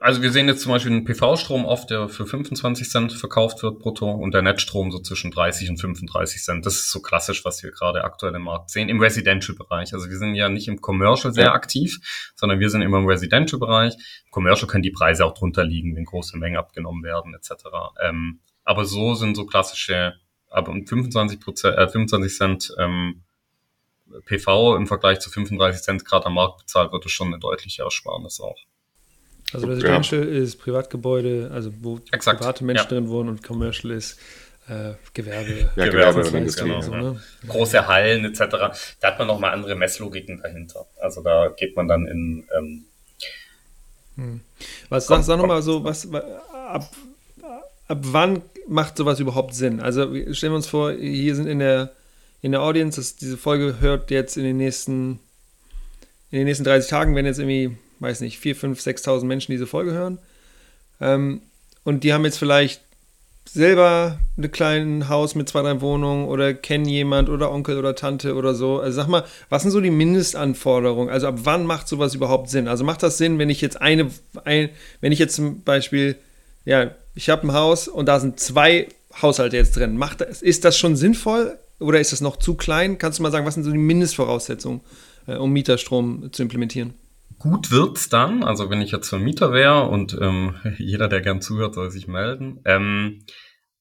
[0.00, 3.78] Also wir sehen jetzt zum Beispiel einen PV-Strom oft, der für 25 Cent verkauft wird
[3.80, 6.66] brutto und der Netzstrom so zwischen 30 und 35 Cent.
[6.66, 9.94] Das ist so klassisch, was wir gerade aktuell im Markt sehen, im Residential-Bereich.
[9.94, 11.52] Also wir sind ja nicht im Commercial sehr ja.
[11.52, 11.98] aktiv,
[12.36, 13.94] sondern wir sind immer im Residential-Bereich.
[13.94, 17.64] Im Commercial können die Preise auch drunter liegen, wenn große Mengen abgenommen werden etc.
[18.02, 20.14] Ähm, aber so sind so klassische,
[20.50, 23.22] aber um 25 Prozent, äh, 25 Cent ähm,
[24.26, 27.82] PV im Vergleich zu 35 Cent gerade am Markt bezahlt wird, ist schon eine deutliche
[27.82, 28.58] Ersparnis auch.
[29.52, 30.42] Also Residential ja.
[30.42, 32.40] ist Privatgebäude, also wo Exakt.
[32.40, 32.88] private Menschen ja.
[32.88, 34.18] drin wohnen und Commercial ist
[34.68, 35.70] äh, Gewerbe.
[35.76, 37.20] Ja, Gewerbe, Gewerbe genau, so, ne?
[37.46, 38.38] Große Hallen etc.
[39.00, 40.86] Da hat man nochmal andere Messlogiken dahinter.
[41.00, 42.84] Also da geht man dann in ähm,
[44.16, 44.40] hm.
[44.88, 46.90] Was sag, sag nochmal so, was ab,
[47.86, 49.80] ab wann macht sowas überhaupt Sinn?
[49.80, 50.02] Also
[50.34, 51.92] stellen wir uns vor, hier sind in der
[52.40, 55.20] in der Audience, das, diese Folge hört jetzt in den nächsten
[56.30, 59.66] in den nächsten 30 Tagen, wenn jetzt irgendwie weiß nicht, 4, 5, 6.000 Menschen diese
[59.66, 60.18] Folge hören.
[61.00, 61.42] Ähm,
[61.84, 62.82] und die haben jetzt vielleicht
[63.52, 68.34] selber ein kleines Haus mit zwei, drei Wohnungen oder kennen jemand oder Onkel oder Tante
[68.34, 68.78] oder so.
[68.80, 71.08] Also sag mal, was sind so die Mindestanforderungen?
[71.08, 72.68] Also ab wann macht sowas überhaupt Sinn?
[72.68, 74.10] Also macht das Sinn, wenn ich jetzt eine,
[74.44, 74.68] ein,
[75.00, 76.16] wenn ich jetzt zum Beispiel,
[76.64, 78.88] ja, ich habe ein Haus und da sind zwei
[79.22, 79.96] Haushalte jetzt drin.
[79.96, 82.98] Macht das, ist das schon sinnvoll oder ist das noch zu klein?
[82.98, 84.80] Kannst du mal sagen, was sind so die Mindestvoraussetzungen,
[85.26, 86.94] äh, um Mieterstrom zu implementieren?
[87.38, 91.74] Gut wird's dann, also wenn ich jetzt Vermieter wäre und ähm, jeder, der gern zuhört,
[91.74, 93.24] soll sich melden, ähm,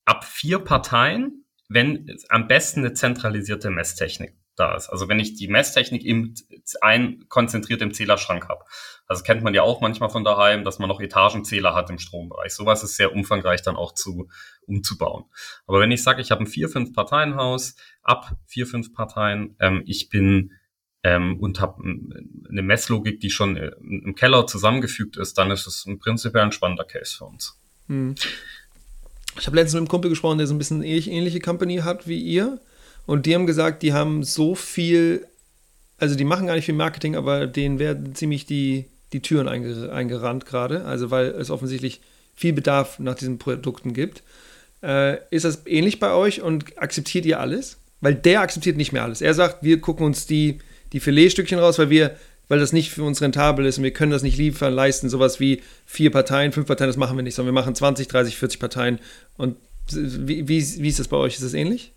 [0.05, 4.89] ab vier Parteien, wenn am besten eine zentralisierte Messtechnik da ist.
[4.89, 6.33] Also wenn ich die Messtechnik im,
[6.81, 8.65] ein konzentriert im Zählerschrank habe.
[9.05, 12.53] Also kennt man ja auch manchmal von daheim, dass man noch Etagenzähler hat im Strombereich.
[12.53, 14.29] Sowas ist sehr umfangreich dann auch zu
[14.65, 15.25] umzubauen.
[15.65, 19.83] Aber wenn ich sage, ich habe ein vier, fünf Parteien-Haus, ab vier, fünf Parteien, ähm,
[19.85, 20.51] ich bin
[21.07, 25.85] ähm, und habe eine Messlogik, die schon äh, im Keller zusammengefügt ist, dann ist es
[25.85, 27.57] im Prinzip ein spannender Case für uns.
[27.87, 28.15] Hm.
[29.39, 32.07] Ich habe letztens mit einem Kumpel gesprochen, der so ein bisschen ähnlich, ähnliche Company hat
[32.07, 32.59] wie ihr.
[33.05, 35.25] Und die haben gesagt, die haben so viel,
[35.97, 40.45] also die machen gar nicht viel Marketing, aber denen werden ziemlich die, die Türen eingerannt
[40.45, 40.83] gerade.
[40.83, 42.01] Also weil es offensichtlich
[42.35, 44.23] viel Bedarf nach diesen Produkten gibt.
[44.83, 47.77] Äh, ist das ähnlich bei euch und akzeptiert ihr alles?
[48.01, 49.21] Weil der akzeptiert nicht mehr alles.
[49.21, 50.59] Er sagt, wir gucken uns die
[50.93, 52.15] die Filetstückchen raus, weil wir,
[52.47, 55.39] weil das nicht für uns rentabel ist und wir können das nicht liefern, leisten, sowas
[55.39, 58.59] wie vier Parteien, fünf Parteien, das machen wir nicht, sondern wir machen 20, 30, 40
[58.59, 58.99] Parteien.
[59.37, 59.57] Und
[59.91, 61.35] wie, wie, wie ist das bei euch?
[61.35, 61.93] Ist das ähnlich?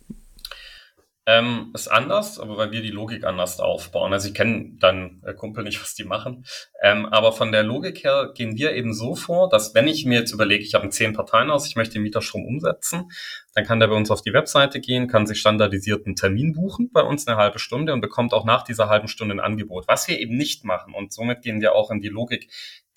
[1.30, 4.12] Ähm, ist anders, aber weil wir die Logik anders aufbauen.
[4.12, 6.44] Also ich kenne dann äh, Kumpel nicht, was die machen.
[6.82, 10.18] Ähm, aber von der Logik her gehen wir eben so vor, dass wenn ich mir
[10.18, 13.12] jetzt überlege, ich habe ein zehn Parteien aus, ich möchte den Mieterstrom umsetzen,
[13.54, 17.02] dann kann der bei uns auf die Webseite gehen, kann sich standardisierten Termin buchen, bei
[17.02, 19.86] uns eine halbe Stunde und bekommt auch nach dieser halben Stunde ein Angebot.
[19.86, 22.50] Was wir eben nicht machen und somit gehen wir auch in die Logik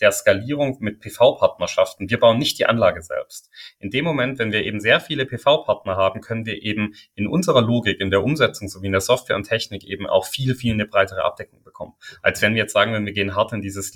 [0.04, 2.10] der Skalierung mit PV-Partnerschaften.
[2.10, 3.50] Wir bauen nicht die Anlage selbst.
[3.80, 7.62] In dem Moment, wenn wir eben sehr viele PV-Partner haben, können wir eben in unserer
[7.62, 10.86] Logik, in der Umsetzung sowie in der Software und Technik eben auch viel, viel eine
[10.86, 11.94] breitere Abdeckung bekommen.
[12.22, 13.96] Als wenn wir jetzt sagen, wenn wir gehen hart in dieses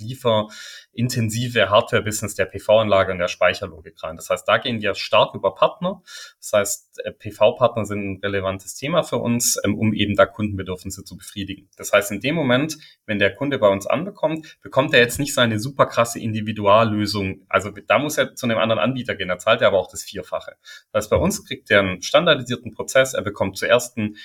[0.98, 4.16] lieferintensive Hardware-Business der PV-Anlage und der Speicherlogik rein.
[4.16, 6.02] Das heißt, da gehen wir stark über Partner.
[6.40, 11.04] Das heißt, äh, PV-Partner sind ein relevantes Thema für uns, ähm, um eben da Kundenbedürfnisse
[11.04, 11.68] zu befriedigen.
[11.76, 15.34] Das heißt, in dem Moment, wenn der Kunde bei uns anbekommt, bekommt er jetzt nicht
[15.34, 17.44] seine super krasse Individuallösung.
[17.48, 20.02] Also da muss er zu einem anderen Anbieter gehen, da zahlt er aber auch das
[20.02, 20.56] Vierfache.
[20.92, 24.16] Das heißt, bei uns kriegt er einen standardisierten Prozess, er bekommt zuerst ein,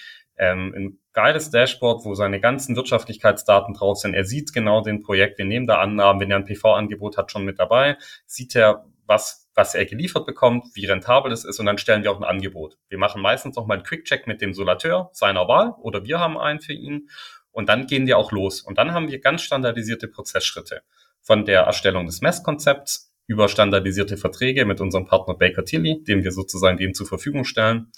[0.44, 4.14] ähm, ein geiles Dashboard, wo seine ganzen Wirtschaftlichkeitsdaten drauf sind.
[4.14, 7.46] Er sieht genau den Projekt, wir nehmen da Annahmen, wenn er ein PV-Angebot hat, schon
[7.46, 11.78] mit dabei, sieht er, was, was er geliefert bekommt, wie rentabel es ist und dann
[11.78, 12.78] stellen wir auch ein Angebot.
[12.90, 16.38] Wir machen meistens noch mal einen Quick-Check mit dem Solateur seiner Wahl oder wir haben
[16.38, 17.10] einen für ihn
[17.52, 18.62] und dann gehen wir auch los.
[18.62, 20.82] Und dann haben wir ganz standardisierte Prozessschritte
[21.22, 26.32] von der Erstellung des Messkonzepts über standardisierte Verträge mit unserem Partner Baker Tilly, dem wir
[26.32, 27.92] sozusagen dem zur Verfügung stellen,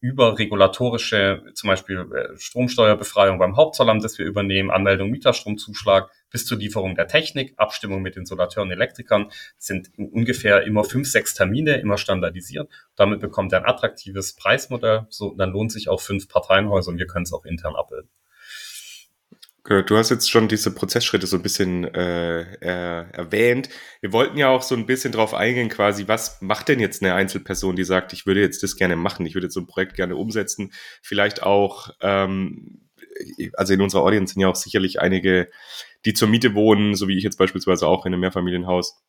[0.00, 6.58] über regulatorische, zum Beispiel äh, Stromsteuerbefreiung beim Hauptzollamt, das wir übernehmen, Anmeldung Mieterstromzuschlag, bis zur
[6.58, 12.70] Lieferung der Technik, Abstimmung mit Insolateuren, Elektrikern, sind ungefähr immer fünf, sechs Termine, immer standardisiert.
[12.94, 17.06] Damit bekommt er ein attraktives Preismodell, so, dann lohnt sich auch fünf Parteienhäuser und wir
[17.06, 18.10] können es auch intern abbilden.
[19.68, 23.68] Du hast jetzt schon diese Prozessschritte so ein bisschen äh, er, erwähnt.
[24.00, 27.12] Wir wollten ja auch so ein bisschen drauf eingehen, quasi, was macht denn jetzt eine
[27.12, 29.94] Einzelperson, die sagt, ich würde jetzt das gerne machen, ich würde jetzt so ein Projekt
[29.94, 30.72] gerne umsetzen.
[31.02, 32.88] Vielleicht auch, ähm,
[33.58, 35.50] also in unserer Audience sind ja auch sicherlich einige,
[36.06, 39.02] die zur Miete wohnen, so wie ich jetzt beispielsweise auch in einem Mehrfamilienhaus.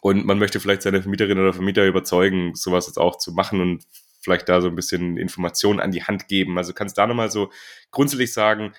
[0.00, 3.84] Und man möchte vielleicht seine Vermieterin oder Vermieter überzeugen, sowas jetzt auch zu machen und
[4.20, 6.58] vielleicht da so ein bisschen Informationen an die Hand geben.
[6.58, 7.52] Also kannst du da nochmal so
[7.92, 8.72] grundsätzlich sagen,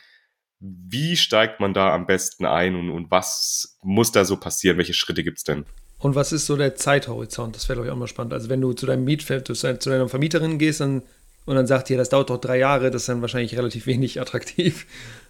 [0.65, 4.77] Wie steigt man da am besten ein und, und was muss da so passieren?
[4.77, 5.65] Welche Schritte gibt es denn?
[5.99, 7.55] Und was ist so der Zeithorizont?
[7.55, 8.33] Das wäre, glaube ich, auch mal spannend.
[8.33, 11.03] Also, wenn du zu deinem Mietfeld, zu deiner Vermieterin gehst dann,
[11.45, 14.21] und dann sagt ihr, das dauert doch drei Jahre, das ist dann wahrscheinlich relativ wenig
[14.21, 14.85] attraktiv.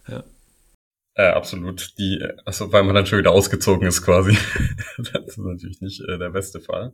[0.07, 0.23] Ja.
[1.15, 1.95] Äh, absolut.
[1.99, 4.35] Die, also weil man dann schon wieder ausgezogen ist quasi.
[4.97, 6.93] das ist natürlich nicht äh, der beste Fall.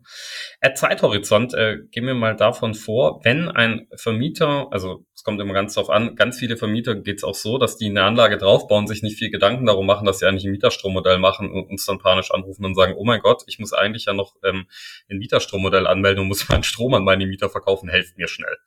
[0.59, 5.53] Äh, Zeithorizont, äh, gehen wir mal davon vor, wenn ein Vermieter, also es kommt immer
[5.53, 8.87] ganz drauf an, ganz viele Vermieter geht es auch so, dass die eine Anlage draufbauen,
[8.87, 11.99] sich nicht viel Gedanken darum machen, dass sie eigentlich ein Mieterstrommodell machen und uns dann
[11.99, 14.65] panisch anrufen und sagen, oh mein Gott, ich muss eigentlich ja noch ähm,
[15.09, 18.57] ein Mieterstrommodell anmelden und muss meinen Strom an meine Mieter verkaufen, helft mir schnell.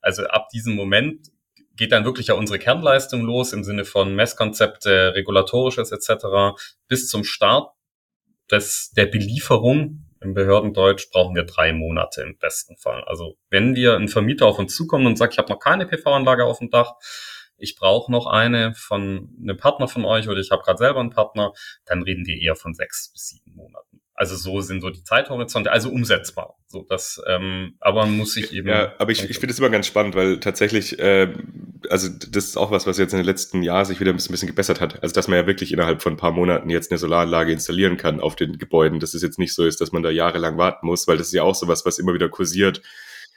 [0.00, 1.28] Also ab diesem Moment
[1.76, 6.58] geht dann wirklich ja unsere Kernleistung los im Sinne von Messkonzepte, regulatorisches etc.
[6.88, 7.70] Bis zum Start
[8.50, 13.04] des, der Belieferung im Behördendeutsch brauchen wir drei Monate im besten Fall.
[13.04, 16.44] Also wenn wir ein Vermieter auf uns zukommen und sagt, ich habe noch keine PV-Anlage
[16.44, 16.94] auf dem Dach,
[17.58, 21.10] ich brauche noch eine von einem Partner von euch oder ich habe gerade selber einen
[21.10, 21.52] Partner,
[21.84, 23.95] dann reden wir eher von sechs bis sieben Monaten.
[24.16, 26.56] Also so sind so die Zeithorizonte, also umsetzbar.
[26.68, 28.66] So das, ähm, aber man muss sich eben.
[28.66, 31.34] Ja, aber ich, ich finde es immer ganz spannend, weil tatsächlich, äh,
[31.90, 34.30] also das ist auch was, was jetzt in den letzten Jahren sich wieder ein bisschen,
[34.30, 35.02] ein bisschen gebessert hat.
[35.02, 38.20] Also dass man ja wirklich innerhalb von ein paar Monaten jetzt eine Solaranlage installieren kann
[38.20, 39.00] auf den Gebäuden.
[39.00, 41.34] Dass es jetzt nicht so ist, dass man da jahrelang warten muss, weil das ist
[41.34, 42.80] ja auch so was, was immer wieder kursiert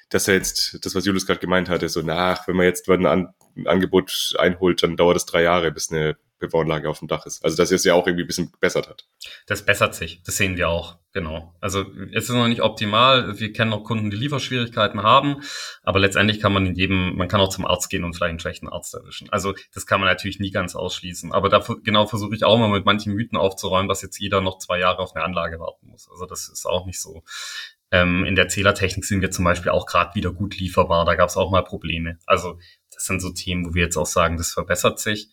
[0.09, 3.05] dass er jetzt, das, was Julius gerade gemeint hatte, so nach, wenn man jetzt ein,
[3.05, 7.25] An ein Angebot einholt, dann dauert es drei Jahre, bis eine PV-Anlage auf dem Dach
[7.25, 7.43] ist.
[7.43, 9.07] Also dass es ja auch irgendwie ein bisschen gebessert hat.
[9.47, 11.55] Das bessert sich, das sehen wir auch, genau.
[11.61, 13.39] Also es ist noch nicht optimal.
[13.39, 15.41] Wir kennen noch Kunden, die Lieferschwierigkeiten haben,
[15.83, 18.39] aber letztendlich kann man in jedem, man kann auch zum Arzt gehen und vielleicht einen
[18.39, 19.29] schlechten Arzt erwischen.
[19.29, 21.31] Also das kann man natürlich nie ganz ausschließen.
[21.31, 24.57] Aber da genau versuche ich auch mal mit manchen Mythen aufzuräumen, dass jetzt jeder noch
[24.57, 26.09] zwei Jahre auf eine Anlage warten muss.
[26.09, 27.23] Also das ist auch nicht so.
[27.91, 31.05] Ähm, in der Zählertechnik sind wir zum Beispiel auch gerade wieder gut lieferbar.
[31.05, 32.19] Da gab es auch mal Probleme.
[32.25, 32.59] Also
[32.93, 35.29] das sind so Themen, wo wir jetzt auch sagen, das verbessert sich.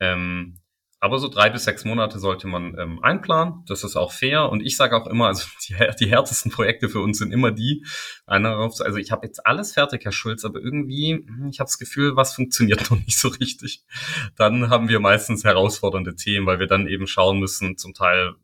[0.00, 0.58] Ähm,
[1.00, 3.62] aber so drei bis sechs Monate sollte man ähm, einplanen.
[3.68, 4.48] Das ist auch fair.
[4.50, 7.84] Und ich sage auch immer, also die, die härtesten Projekte für uns sind immer die.
[8.26, 12.16] Also ich habe jetzt alles fertig, Herr Schulz, aber irgendwie, hm, ich habe das Gefühl,
[12.16, 13.84] was funktioniert noch nicht so richtig.
[14.36, 18.34] Dann haben wir meistens herausfordernde Themen, weil wir dann eben schauen müssen, zum Teil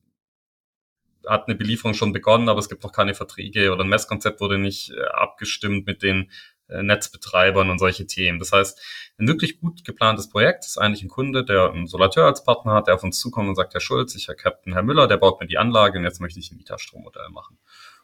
[1.27, 4.59] hat eine Belieferung schon begonnen, aber es gibt noch keine Verträge oder ein Messkonzept wurde
[4.59, 6.31] nicht äh, abgestimmt mit den
[6.69, 8.39] Netzbetreibern und solche Themen.
[8.39, 8.81] Das heißt,
[9.19, 12.87] ein wirklich gut geplantes Projekt ist eigentlich ein Kunde, der einen Solateur als Partner hat,
[12.87, 15.41] der auf uns zukommt und sagt, Herr Schulz, ich Herr Captain Herr Müller, der baut
[15.41, 17.59] mir die Anlage und jetzt möchte ich ein Mieterstrommodell machen.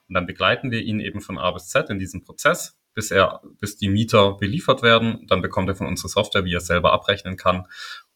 [0.08, 3.40] Und dann begleiten wir ihn eben von A bis Z in diesem Prozess, bis er,
[3.61, 5.26] bis die Mieter beliefert werden.
[5.28, 7.66] Dann bekommt er von unserer Software, wie er es selber abrechnen kann.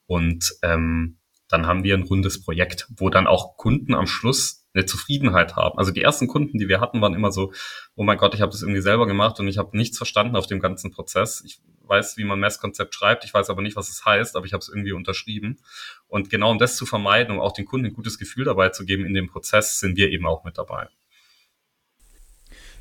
[0.06, 1.18] Und ähm,
[1.48, 5.78] dann haben wir ein rundes Projekt, wo dann auch Kunden am Schluss eine Zufriedenheit haben.
[5.78, 7.52] Also die ersten Kunden, die wir hatten, waren immer so,
[7.94, 10.46] oh mein Gott, ich habe das irgendwie selber gemacht und ich habe nichts verstanden auf
[10.46, 11.42] dem ganzen Prozess.
[11.46, 14.52] Ich weiß, wie man Messkonzept schreibt, ich weiß aber nicht, was es heißt, aber ich
[14.52, 15.58] habe es irgendwie unterschrieben.
[16.08, 18.84] Und genau um das zu vermeiden, um auch den Kunden ein gutes Gefühl dabei zu
[18.84, 20.88] geben in dem Prozess, sind wir eben auch mit dabei.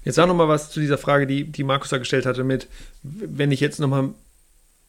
[0.03, 2.67] Jetzt sag noch mal was zu dieser Frage, die, die Markus da gestellt hatte mit,
[3.03, 4.13] wenn ich jetzt noch mal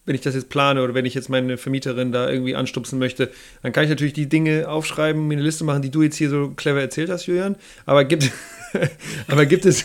[0.07, 3.31] wenn ich das jetzt plane oder wenn ich jetzt meine Vermieterin da irgendwie anstupsen möchte,
[3.63, 6.29] dann kann ich natürlich die Dinge aufschreiben, mir eine Liste machen, die du jetzt hier
[6.29, 7.57] so clever erzählt hast, Julian.
[7.87, 8.31] Aber gibt,
[9.29, 9.85] aber gibt es,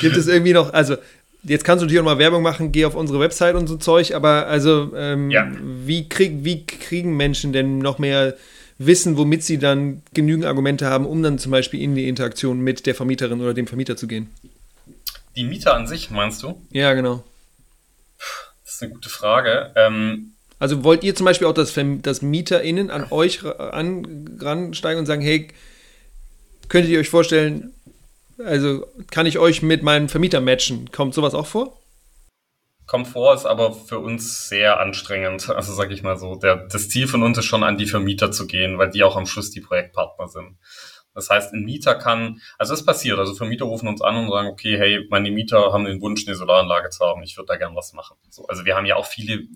[0.00, 0.96] gibt es irgendwie noch, also
[1.44, 4.14] jetzt kannst du natürlich auch mal Werbung machen, geh auf unsere Website und so Zeug,
[4.14, 5.50] aber also ähm, ja.
[5.84, 8.36] wie, krieg, wie kriegen Menschen denn noch mehr
[8.78, 12.84] Wissen, womit sie dann genügend Argumente haben, um dann zum Beispiel in die Interaktion mit
[12.86, 14.28] der Vermieterin oder dem Vermieter zu gehen?
[15.36, 16.60] Die Mieter an sich, meinst du?
[16.72, 17.22] Ja, genau
[18.82, 19.72] ist eine gute Frage.
[19.76, 25.06] Ähm, also wollt ihr zum Beispiel auch, dass, dass MieterInnen an euch ran, ransteigen und
[25.06, 25.48] sagen, hey,
[26.68, 27.72] könntet ihr euch vorstellen,
[28.38, 30.90] also kann ich euch mit meinem Vermieter matchen?
[30.92, 31.78] Kommt sowas auch vor?
[32.86, 35.48] Kommt vor, ist aber für uns sehr anstrengend.
[35.56, 38.32] Also sag ich mal so, der, das Ziel von uns ist schon an die Vermieter
[38.32, 40.56] zu gehen, weil die auch am Schluss die Projektpartner sind.
[41.14, 44.48] Das heißt, ein Mieter kann, also es passiert, also Vermieter rufen uns an und sagen,
[44.48, 47.76] okay, hey, meine Mieter haben den Wunsch, eine Solaranlage zu haben, ich würde da gern
[47.76, 48.16] was machen.
[48.30, 49.46] So, also wir haben ja auch viele äh,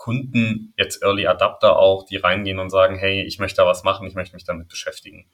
[0.00, 4.06] Kunden, jetzt Early Adapter auch, die reingehen und sagen, hey, ich möchte da was machen,
[4.06, 5.26] ich möchte mich damit beschäftigen.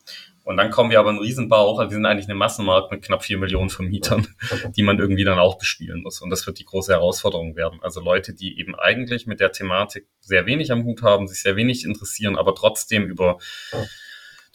[0.43, 3.23] Und dann kommen wir aber einen Riesenbauch, also wir sind eigentlich eine Massenmarkt mit knapp
[3.23, 4.27] vier Millionen Vermietern,
[4.77, 6.21] die man irgendwie dann auch bespielen muss.
[6.21, 7.79] Und das wird die große Herausforderung werden.
[7.83, 11.55] Also Leute, die eben eigentlich mit der Thematik sehr wenig am Hut haben, sich sehr
[11.55, 13.39] wenig interessieren, aber trotzdem über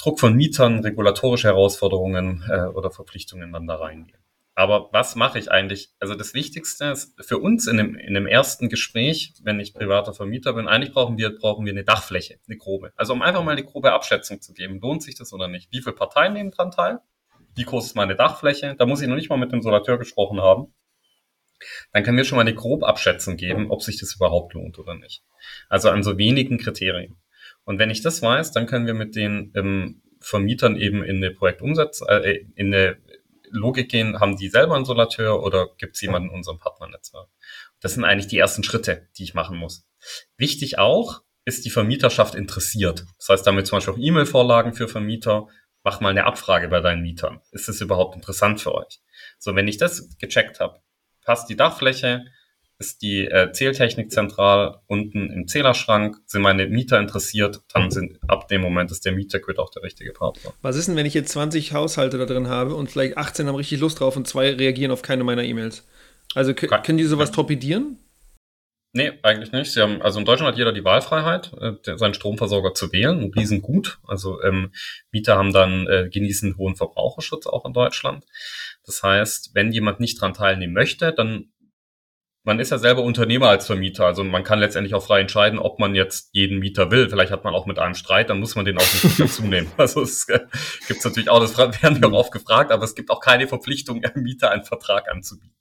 [0.02, 4.20] Druck von Mietern, regulatorische Herausforderungen äh, oder Verpflichtungen dann da reingehen.
[4.56, 5.90] Aber was mache ich eigentlich?
[6.00, 10.14] Also das Wichtigste ist für uns in dem, in dem ersten Gespräch, wenn ich privater
[10.14, 12.92] Vermieter bin, eigentlich brauchen wir, brauchen wir eine Dachfläche, eine grobe.
[12.96, 15.72] Also um einfach mal eine grobe Abschätzung zu geben, lohnt sich das oder nicht?
[15.72, 17.00] Wie viele Parteien nehmen dran teil?
[17.56, 18.76] Wie groß ist meine Dachfläche?
[18.78, 20.74] Da muss ich noch nicht mal mit dem Solateur gesprochen haben.
[21.94, 24.96] dann können wir schon mal eine grobe Abschätzung geben, ob sich das überhaupt lohnt oder
[24.96, 25.24] nicht.
[25.70, 27.18] Also an so wenigen Kriterien.
[27.64, 31.32] Und wenn ich das weiß, dann können wir mit den ähm, Vermietern eben in eine
[31.32, 32.98] Projektumsatz, äh, in eine
[33.50, 37.28] Logik gehen, haben die selber einen Solateur oder gibt es jemanden in unserem Partnernetzwerk?
[37.82, 39.86] Das sind eigentlich die ersten Schritte, die ich machen muss.
[40.38, 43.06] Wichtig auch, ist die Vermieterschaft interessiert.
[43.18, 45.48] Das heißt, damit zum Beispiel auch E-Mail-Vorlagen für Vermieter,
[45.84, 47.42] mach mal eine Abfrage bei deinen Mietern.
[47.52, 49.02] Ist das überhaupt interessant für euch?
[49.40, 50.80] So, wenn ich das gecheckt habe,
[51.24, 52.26] passt die Dachfläche,
[52.82, 58.48] ist die äh, Zähltechnik zentral unten im Zählerschrank, sind meine Mieter interessiert, dann sind ab
[58.48, 60.52] dem Moment ist der Mieterquid auch der richtige Partner.
[60.64, 63.56] Was ist denn, wenn ich jetzt 20 Haushalte da drin habe und vielleicht 18 haben
[63.56, 65.86] richtig Lust drauf und zwei reagieren auf keine meiner E-Mails?
[66.34, 67.98] Also können die sowas torpedieren?
[68.94, 69.72] Nee, eigentlich nicht.
[69.72, 73.32] Sie haben, also in Deutschland hat jeder die Wahlfreiheit, äh, seinen Stromversorger zu wählen, ein
[73.34, 74.00] Riesengut.
[74.06, 74.72] Also ähm,
[75.12, 78.26] Mieter haben dann, äh, genießen hohen Verbraucherschutz auch in Deutschland.
[78.86, 81.52] Das heißt, wenn jemand nicht dran teilnehmen möchte, dann
[82.44, 85.80] man ist ja selber Unternehmer als Vermieter, also man kann letztendlich auch frei entscheiden, ob
[85.80, 87.10] man jetzt jeden Mieter will.
[87.10, 89.72] Vielleicht hat man auch mit einem Streit, dann muss man den auch nicht dazu nehmen.
[89.78, 90.40] Also es äh,
[90.88, 94.04] gibt natürlich auch, das werden wir auch oft gefragt, aber es gibt auch keine Verpflichtung,
[94.04, 95.56] einem Mieter einen Vertrag anzubieten.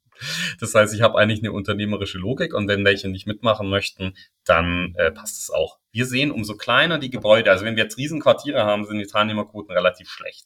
[0.59, 4.13] Das heißt, ich habe eigentlich eine unternehmerische Logik und wenn welche nicht mitmachen möchten,
[4.45, 5.79] dann äh, passt es auch.
[5.91, 9.73] Wir sehen, umso kleiner die Gebäude, also wenn wir jetzt Riesenquartiere haben, sind die Teilnehmerquoten
[9.73, 10.45] relativ schlecht.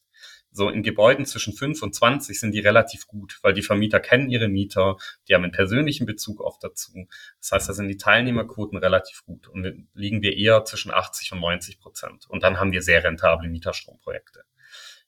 [0.55, 4.29] So in Gebäuden zwischen 5 und 20 sind die relativ gut, weil die Vermieter kennen
[4.29, 4.95] ihre Mieter,
[5.27, 7.07] die haben einen persönlichen Bezug oft dazu.
[7.41, 11.41] Das heißt, da sind die Teilnehmerquoten relativ gut und liegen wir eher zwischen 80 und
[11.41, 12.25] 90 Prozent.
[12.29, 14.43] Und dann haben wir sehr rentable Mieterstromprojekte.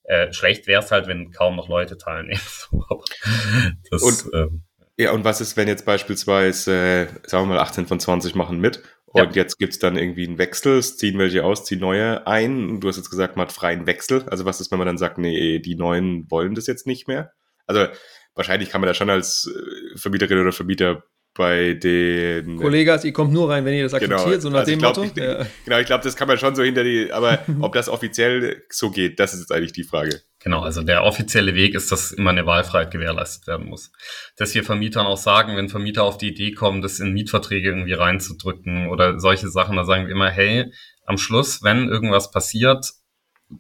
[0.04, 2.42] Äh, schlecht wäre es halt, wenn kaum noch Leute teilnehmen.
[3.90, 4.64] das, und, ähm,
[4.98, 8.60] ja, und was ist, wenn jetzt beispielsweise, äh, sagen wir mal, 18 von 20 machen
[8.60, 9.42] mit und ja.
[9.42, 12.82] jetzt gibt's dann irgendwie einen Wechsel, es ziehen welche aus, ziehen neue ein.
[12.82, 14.24] Du hast jetzt gesagt, man hat freien Wechsel.
[14.28, 17.32] Also was ist, wenn man dann sagt, nee, die Neuen wollen das jetzt nicht mehr?
[17.66, 17.88] Also
[18.36, 21.04] wahrscheinlich kann man da schon als äh, Vermieterin oder Vermieter
[21.34, 24.16] bei den Kollegas, ihr kommt nur rein, wenn ihr das genau.
[24.16, 24.42] akzeptiert, genau.
[24.42, 25.10] so nach also dem glaub, Motto.
[25.16, 25.46] Ich, ja.
[25.66, 28.90] Genau, ich glaube, das kann man schon so hinter die, aber ob das offiziell so
[28.90, 30.22] geht, das ist jetzt eigentlich die Frage.
[30.48, 33.92] Genau, also der offizielle Weg ist, dass immer eine Wahlfreiheit gewährleistet werden muss.
[34.38, 37.92] Dass wir Vermietern auch sagen, wenn Vermieter auf die Idee kommen, das in Mietverträge irgendwie
[37.92, 40.72] reinzudrücken oder solche Sachen, da sagen wir immer, hey,
[41.06, 42.94] am Schluss, wenn irgendwas passiert,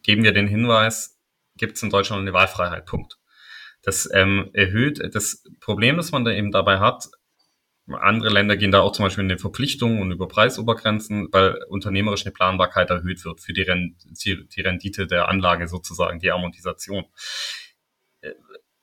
[0.01, 1.19] geben wir den Hinweis,
[1.57, 3.17] gibt es in Deutschland eine Wahlfreiheit, Punkt.
[3.83, 7.09] Das ähm, erhöht das Problem, das man da eben dabei hat,
[7.95, 12.25] andere Länder gehen da auch zum Beispiel in den Verpflichtungen und über Preisobergrenzen, weil unternehmerisch
[12.25, 17.05] eine Planbarkeit erhöht wird für die, Rendite der Anlage sozusagen, die Amortisation.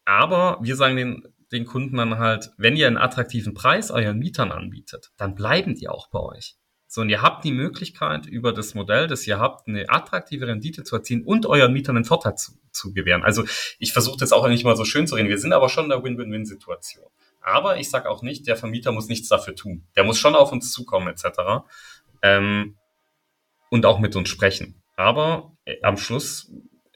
[0.05, 4.53] Aber wir sagen den, den Kunden dann halt, wenn ihr einen attraktiven Preis euren Mietern
[4.53, 6.57] anbietet, dann bleiben die auch bei euch.
[6.87, 10.85] So, und ihr habt die Möglichkeit, über das Modell, das ihr habt, eine attraktive Rendite
[10.85, 13.25] zu erzielen und euren Mietern einen Vorteil zu, zu gewähren.
[13.25, 13.45] Also
[13.79, 15.29] ich versuche das auch nicht mal so schön zu reden.
[15.29, 17.11] Wir sind aber schon in der Win-Win-Win-Situation.
[17.45, 19.87] Aber ich sage auch nicht, der Vermieter muss nichts dafür tun.
[19.97, 21.67] Der muss schon auf uns zukommen etc.
[22.23, 22.77] Ähm,
[23.69, 24.83] und auch mit uns sprechen.
[24.97, 26.51] Aber äh, am Schluss,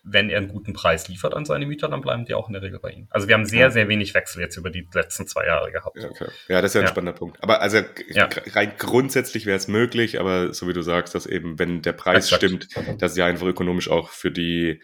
[0.04, 2.62] wenn er einen guten Preis liefert an seine Mieter, dann bleiben die auch in der
[2.62, 3.08] Regel bei ihm.
[3.10, 5.98] Also wir haben sehr, sehr wenig Wechsel jetzt über die letzten zwei Jahre gehabt.
[6.00, 6.28] Ja, okay.
[6.48, 6.90] ja das ist ja ein ja.
[6.90, 7.42] spannender Punkt.
[7.42, 8.28] Aber also ja.
[8.54, 12.32] rein grundsätzlich wäre es möglich, aber so wie du sagst, dass eben, wenn der Preis
[12.32, 12.42] Exakt.
[12.42, 14.80] stimmt, dass es ja einfach ökonomisch auch für die,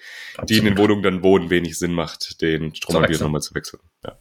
[0.47, 3.81] die in den Wohnungen dann wohnen, wenig Sinn macht, den Stromanbieter nochmal zu wechseln.
[4.05, 4.19] Ja.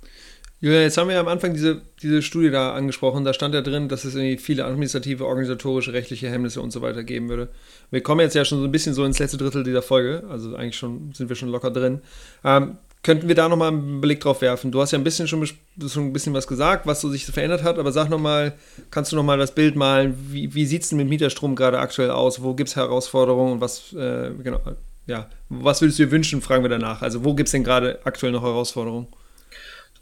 [0.64, 3.26] Julia, jetzt haben wir ja am Anfang diese, diese Studie da angesprochen.
[3.26, 7.04] Da stand ja drin, dass es irgendwie viele administrative, organisatorische, rechtliche Hemmnisse und so weiter
[7.04, 7.50] geben würde.
[7.92, 10.24] Wir kommen jetzt ja schon so ein bisschen so ins letzte Drittel dieser Folge.
[10.30, 12.00] Also eigentlich schon sind wir schon locker drin.
[12.46, 14.72] Ähm, könnten wir da nochmal einen Blick drauf werfen?
[14.72, 17.64] Du hast ja ein bisschen schon, schon ein bisschen was gesagt, was so sich verändert
[17.64, 18.54] hat, aber sag nochmal,
[18.90, 20.16] kannst du nochmal das Bild malen?
[20.30, 22.42] Wie, wie sieht es denn mit Mieterstrom gerade aktuell aus?
[22.42, 24.62] Wo gibt es Herausforderungen und was, äh, genau,
[25.08, 27.02] ja, was würdest du dir wünschen, fragen wir danach.
[27.02, 29.08] Also wo gibt es denn gerade aktuell noch Herausforderungen?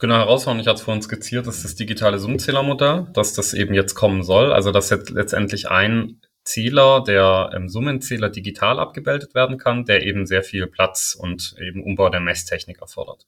[0.01, 3.93] Genau, herausfordernd, ich hatte es vorhin skizziert, ist das digitale Summenzählermodell, dass das eben jetzt
[3.93, 4.51] kommen soll.
[4.51, 10.25] Also dass jetzt letztendlich ein Zähler, der im Summenzähler digital abgebildet werden kann, der eben
[10.25, 13.27] sehr viel Platz und eben Umbau der Messtechnik erfordert.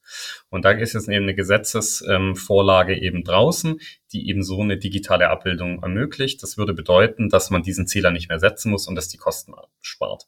[0.50, 3.80] Und da ist jetzt eben eine Gesetzesvorlage eben draußen,
[4.12, 6.42] die eben so eine digitale Abbildung ermöglicht.
[6.42, 9.54] Das würde bedeuten, dass man diesen Zähler nicht mehr setzen muss und dass die Kosten
[9.80, 10.26] spart.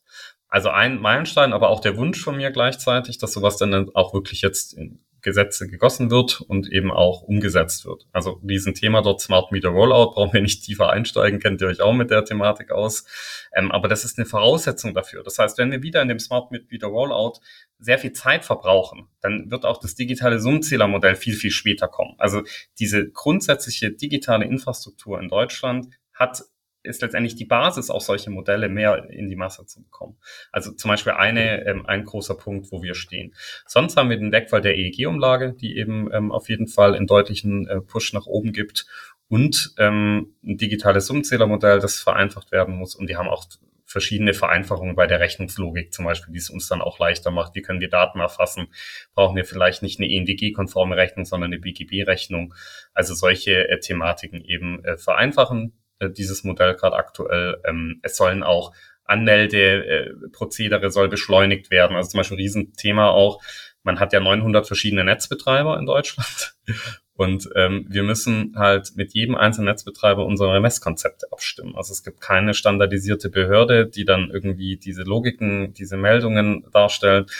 [0.47, 4.41] Also ein Meilenstein, aber auch der Wunsch von mir gleichzeitig, dass sowas dann auch wirklich
[4.41, 8.05] jetzt in Gesetze gegossen wird und eben auch umgesetzt wird.
[8.13, 11.81] Also diesen Thema dort Smart Meter Rollout brauchen wir nicht tiefer einsteigen, kennt ihr euch
[11.81, 13.05] auch mit der Thematik aus.
[13.53, 15.23] Ähm, aber das ist eine Voraussetzung dafür.
[15.23, 17.39] Das heißt, wenn wir wieder in dem Smart Meter Rollout
[17.79, 22.13] sehr viel Zeit verbrauchen, dann wird auch das digitale Summenzählermodell viel, viel später kommen.
[22.19, 22.43] Also
[22.79, 26.43] diese grundsätzliche digitale Infrastruktur in Deutschland hat
[26.86, 30.17] ist letztendlich die Basis, auch solche Modelle mehr in die Masse zu bekommen.
[30.51, 33.33] Also zum Beispiel eine, ähm, ein großer Punkt, wo wir stehen.
[33.65, 37.67] Sonst haben wir den Wegfall der EEG-Umlage, die eben ähm, auf jeden Fall einen deutlichen
[37.67, 38.86] äh, Push nach oben gibt
[39.27, 42.95] und ähm, ein digitales Summenzählermodell, das vereinfacht werden muss.
[42.95, 43.45] Und die haben auch
[43.86, 47.55] verschiedene Vereinfachungen bei der Rechnungslogik zum Beispiel, die es uns dann auch leichter macht.
[47.55, 48.67] Wie können wir Daten erfassen?
[49.13, 52.53] Brauchen wir vielleicht nicht eine ENDG-konforme Rechnung, sondern eine BGB-Rechnung?
[52.93, 57.61] Also solche äh, Thematiken eben äh, vereinfachen äh, dieses Modell gerade aktuell.
[57.65, 58.73] Ähm, es sollen auch
[59.05, 61.95] Anmeldeprozedere soll beschleunigt werden.
[61.95, 63.41] Also zum Beispiel Riesenthema auch.
[63.83, 66.55] Man hat ja 900 verschiedene Netzbetreiber in Deutschland
[67.13, 71.75] und ähm, wir müssen halt mit jedem einzelnen Netzbetreiber unsere Messkonzepte abstimmen.
[71.75, 77.31] Also es gibt keine standardisierte Behörde, die dann irgendwie diese Logiken, diese Meldungen darstellt.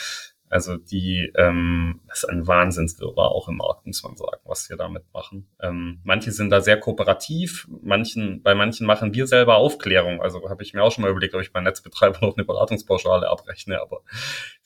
[0.48, 4.76] Also die, ähm, das ist ein Wahnsinnswirrwarr auch im Markt, muss man sagen, was wir
[4.76, 5.48] damit machen.
[5.60, 10.22] Ähm, manche sind da sehr kooperativ, manchen, bei manchen machen wir selber Aufklärung.
[10.22, 13.28] Also habe ich mir auch schon mal überlegt, ob ich bei Netzbetreiber noch eine Beratungspauschale
[13.28, 13.80] abrechne.
[13.80, 14.02] Aber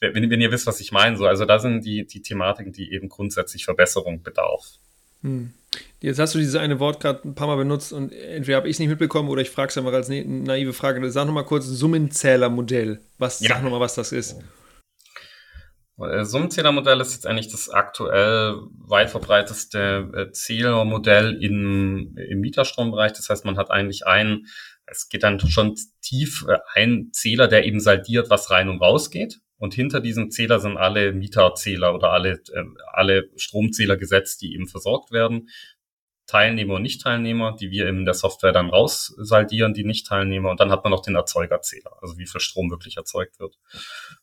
[0.00, 2.92] wenn, wenn ihr wisst, was ich meine, so, also da sind die, die Thematiken, die
[2.92, 4.78] eben grundsätzlich Verbesserung bedarf.
[5.22, 5.52] Hm.
[6.00, 8.76] Jetzt hast du dieses eine Wort gerade ein paar Mal benutzt und entweder habe ich
[8.76, 11.10] es nicht mitbekommen oder ich frage es einfach als naive Frage.
[11.10, 13.00] Sag nochmal kurz Summenzählermodell.
[13.18, 13.50] Was, ja.
[13.50, 14.36] Sag nochmal, was das ist.
[16.00, 23.12] Äh, Summenzählermodell ist jetzt eigentlich das aktuell weit verbreiteste äh, Zählermodell im, im Mieterstrombereich.
[23.12, 24.46] Das heißt, man hat eigentlich einen,
[24.86, 29.10] es geht dann schon tief, äh, ein Zähler, der eben saldiert, was rein und raus
[29.10, 29.40] geht.
[29.58, 32.40] Und hinter diesem Zähler sind alle Mieterzähler oder alle,
[32.92, 35.50] alle Stromzähler gesetzt, die eben versorgt werden.
[36.30, 40.50] Teilnehmer und Nicht-Teilnehmer, die wir in der Software dann raussaldieren, die Nicht-Teilnehmer.
[40.50, 43.58] Und dann hat man noch den Erzeugerzähler, also wie viel Strom wirklich erzeugt wird.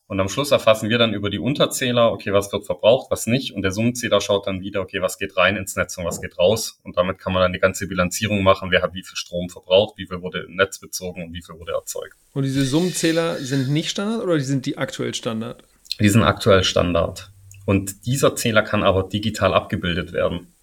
[0.08, 3.54] Und am Schluss erfassen wir dann über die Unterzähler, okay, was wird verbraucht, was nicht.
[3.54, 6.38] Und der Summenzähler schaut dann wieder, okay, was geht rein ins Netz und was geht
[6.40, 6.80] raus.
[6.84, 9.98] Und damit kann man dann die ganze Bilanzierung machen, wer hat wie viel Strom verbraucht,
[9.98, 12.16] wie viel wurde im Netz bezogen und wie viel wurde erzeugt.
[12.32, 15.62] Und diese Summenzähler sind nicht Standard oder die sind die aktuell Standard?
[16.00, 17.32] Die sind aktuell Standard.
[17.66, 20.54] Und dieser Zähler kann aber digital abgebildet werden.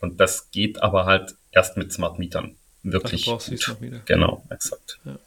[0.00, 2.56] Und das geht aber halt erst mit Smart Mietern.
[2.82, 3.28] Wirklich.
[3.28, 4.00] Ach, Meter.
[4.04, 5.00] Genau, exakt.
[5.04, 5.18] Ja.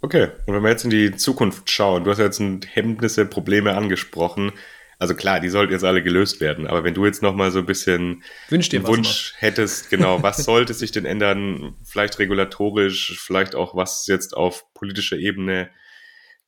[0.00, 4.52] Okay, und wenn wir jetzt in die Zukunft schauen, du hast jetzt Hemmnisse, Probleme angesprochen.
[5.00, 6.66] Also klar, die sollten jetzt alle gelöst werden.
[6.66, 10.44] Aber wenn du jetzt noch mal so ein bisschen Wünsch dir Wunsch hättest, genau, was
[10.44, 11.74] sollte sich denn ändern?
[11.84, 15.70] Vielleicht regulatorisch, vielleicht auch was jetzt auf politischer Ebene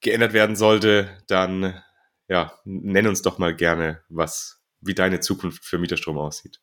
[0.01, 1.81] geändert werden sollte, dann
[2.29, 6.61] ja, nenn uns doch mal gerne, was, wie deine Zukunft für Mieterstrom aussieht.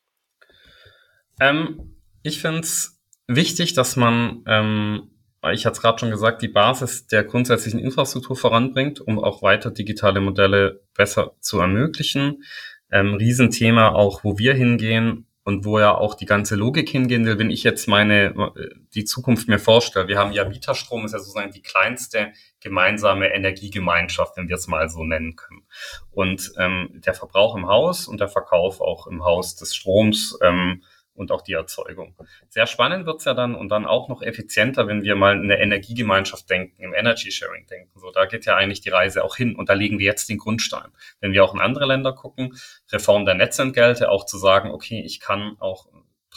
[1.40, 5.12] Ähm, ich finde es wichtig, dass man, ähm,
[5.54, 9.72] ich hatte es gerade schon gesagt, die Basis der grundsätzlichen Infrastruktur voranbringt, um auch weiter
[9.72, 12.44] digitale Modelle besser zu ermöglichen.
[12.92, 17.40] Ähm, Riesenthema auch, wo wir hingehen und wo ja auch die ganze Logik hingehen will,
[17.40, 18.52] wenn ich jetzt meine,
[18.94, 20.10] die Zukunft mir vorstelle.
[20.10, 24.90] Wir haben ja Mieterstrom, ist ja sozusagen die kleinste gemeinsame Energiegemeinschaft, wenn wir es mal
[24.90, 25.66] so nennen können.
[26.12, 30.84] Und ähm, der Verbrauch im Haus und der Verkauf auch im Haus des Stroms ähm,
[31.18, 32.16] und auch die Erzeugung.
[32.50, 36.50] Sehr spannend wird's ja dann und dann auch noch effizienter, wenn wir mal eine Energiegemeinschaft
[36.50, 38.00] denken, im Energy Sharing denken.
[38.00, 40.38] So, da geht ja eigentlich die Reise auch hin und da legen wir jetzt den
[40.38, 40.90] Grundstein.
[41.20, 42.58] Wenn wir auch in andere Länder gucken,
[42.92, 45.88] Reform der Netzentgelte, auch zu sagen, okay, ich kann auch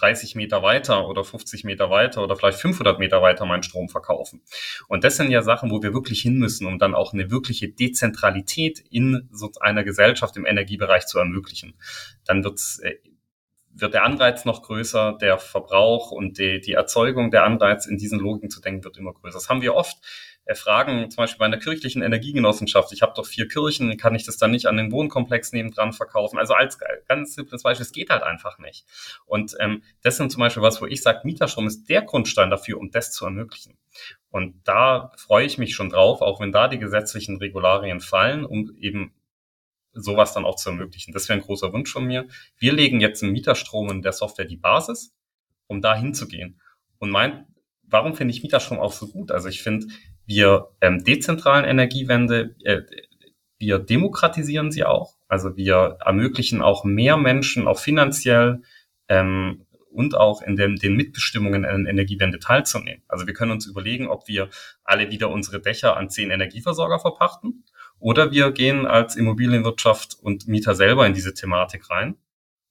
[0.00, 4.42] 30 Meter weiter oder 50 Meter weiter oder vielleicht 500 Meter weiter meinen Strom verkaufen.
[4.88, 7.68] Und das sind ja Sachen, wo wir wirklich hin müssen, um dann auch eine wirkliche
[7.68, 11.74] Dezentralität in so einer Gesellschaft im Energiebereich zu ermöglichen.
[12.24, 12.94] Dann wird's äh,
[13.72, 18.18] wird der Anreiz noch größer, der Verbrauch und die, die Erzeugung der Anreiz in diesen
[18.18, 19.38] Logiken zu denken wird immer größer.
[19.38, 19.98] Das haben wir oft.
[20.44, 22.92] Äh, Fragen zum Beispiel bei einer kirchlichen Energiegenossenschaft.
[22.92, 26.38] Ich habe doch vier Kirchen, kann ich das dann nicht an den Wohnkomplex nebendran verkaufen?
[26.38, 28.84] Also als ganz simples Beispiel, es geht halt einfach nicht.
[29.26, 32.78] Und ähm, das sind zum Beispiel was, wo ich sage, Mieterstrom ist der Grundstein dafür,
[32.78, 33.78] um das zu ermöglichen.
[34.30, 38.74] Und da freue ich mich schon drauf, auch wenn da die gesetzlichen Regularien fallen, um
[38.78, 39.12] eben
[39.92, 41.12] sowas dann auch zu ermöglichen.
[41.12, 42.26] Das wäre ein großer Wunsch von mir.
[42.58, 45.14] Wir legen jetzt im Mieterstrom in der Software die Basis,
[45.66, 46.60] um da hinzugehen.
[46.98, 47.46] Und mein,
[47.82, 49.30] warum finde ich Mieterstrom auch so gut?
[49.30, 49.86] Also ich finde,
[50.26, 52.82] wir ähm, dezentralen Energiewende, äh,
[53.58, 55.16] wir demokratisieren sie auch.
[55.28, 58.62] Also wir ermöglichen auch mehr Menschen, auch finanziell
[59.08, 63.02] ähm, und auch in den, den Mitbestimmungen an Energiewende teilzunehmen.
[63.08, 64.48] Also wir können uns überlegen, ob wir
[64.84, 67.64] alle wieder unsere Dächer an zehn Energieversorger verpachten
[68.00, 72.16] oder wir gehen als Immobilienwirtschaft und Mieter selber in diese Thematik rein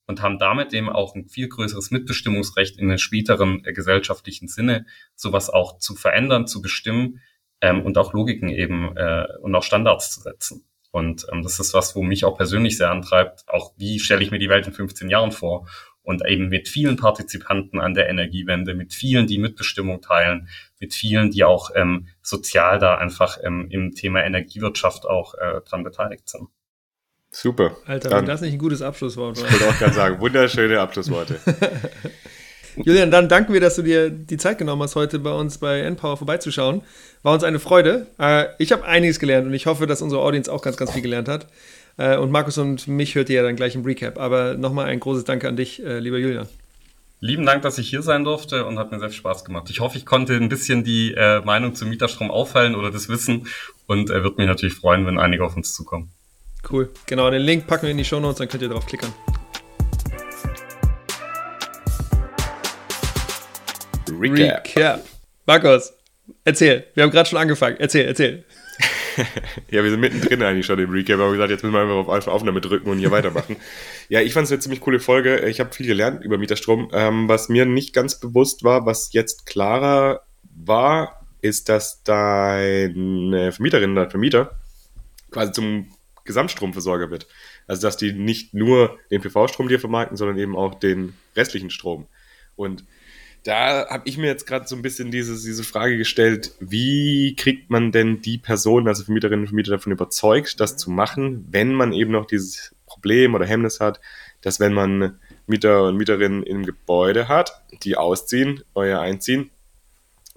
[0.07, 4.87] und haben damit eben auch ein viel größeres Mitbestimmungsrecht in den späteren äh, gesellschaftlichen Sinne,
[5.15, 7.21] sowas auch zu verändern, zu bestimmen
[7.61, 10.65] ähm, und auch Logiken eben äh, und auch Standards zu setzen.
[10.91, 14.31] Und ähm, das ist was, wo mich auch persönlich sehr antreibt, auch wie stelle ich
[14.31, 15.67] mir die Welt in 15 Jahren vor
[16.01, 20.49] und eben mit vielen Partizipanten an der Energiewende, mit vielen, die Mitbestimmung teilen,
[20.79, 25.83] mit vielen, die auch ähm, sozial da einfach ähm, im Thema Energiewirtschaft auch äh, dran
[25.83, 26.47] beteiligt sind.
[27.31, 27.75] Super.
[27.85, 29.47] Alter, wenn das nicht ein gutes Abschlusswort war.
[29.47, 31.39] Ich wollte auch gerade sagen, wunderschöne Abschlussworte.
[32.75, 35.81] Julian, dann danken wir, dass du dir die Zeit genommen hast, heute bei uns bei
[35.81, 36.81] Npower vorbeizuschauen.
[37.23, 38.07] War uns eine Freude.
[38.17, 41.01] Äh, ich habe einiges gelernt und ich hoffe, dass unsere Audience auch ganz, ganz viel
[41.01, 41.47] gelernt hat.
[41.97, 44.17] Äh, und Markus und mich hört ihr ja dann gleich im Recap.
[44.17, 46.47] Aber nochmal ein großes Danke an dich, äh, lieber Julian.
[47.21, 49.69] Lieben Dank, dass ich hier sein durfte und hat mir sehr viel Spaß gemacht.
[49.69, 53.47] Ich hoffe, ich konnte ein bisschen die äh, Meinung zum Mieterstrom auffallen oder das Wissen
[53.87, 56.13] und äh, würde mich natürlich freuen, wenn einige auf uns zukommen.
[56.71, 56.89] Cool.
[57.07, 59.09] Genau, den Link packen wir in die Show Notes, dann könnt ihr drauf klicken.
[64.17, 64.65] Recap.
[64.65, 65.05] Recap.
[65.45, 65.93] Markus,
[66.45, 66.85] erzähl.
[66.93, 67.75] Wir haben gerade schon angefangen.
[67.79, 68.45] Erzähl, erzähl.
[69.71, 72.27] ja, wir sind mittendrin eigentlich schon im Recap, aber gesagt, jetzt müssen wir einfach auf
[72.27, 73.57] Aufnahme drücken und hier weitermachen.
[74.09, 75.47] ja, ich fand es eine ziemlich coole Folge.
[75.47, 76.89] Ich habe viel gelernt über Mieterstrom.
[76.93, 80.21] Ähm, was mir nicht ganz bewusst war, was jetzt klarer
[80.55, 84.57] war, ist, dass deine Vermieterin, dein Vermieter
[85.31, 85.87] quasi zum
[86.25, 87.27] Gesamtstromversorger wird.
[87.67, 92.07] Also, dass die nicht nur den PV-Strom dir vermarkten, sondern eben auch den restlichen Strom.
[92.55, 92.83] Und
[93.43, 97.69] da habe ich mir jetzt gerade so ein bisschen dieses, diese Frage gestellt, wie kriegt
[97.69, 101.93] man denn die Person, also Vermieterinnen und Vermieter davon überzeugt, das zu machen, wenn man
[101.93, 103.99] eben noch dieses Problem oder Hemmnis hat,
[104.41, 109.49] dass wenn man Mieter und Mieterinnen im Gebäude hat, die ausziehen, euer einziehen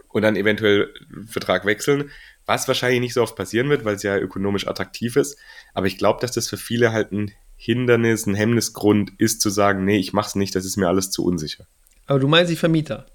[0.09, 0.93] und dann eventuell
[1.27, 2.11] Vertrag wechseln,
[2.47, 5.39] was wahrscheinlich nicht so oft passieren wird, weil es ja ökonomisch attraktiv ist.
[5.75, 9.85] Aber ich glaube, dass das für viele halt ein Hindernis, ein Hemmnisgrund ist, zu sagen,
[9.85, 11.67] nee, ich mach's nicht, das ist mir alles zu unsicher.
[12.07, 13.07] Aber du meinst die Vermieter?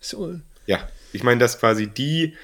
[0.00, 0.34] So.
[0.66, 2.34] Ja, ich meine, dass quasi die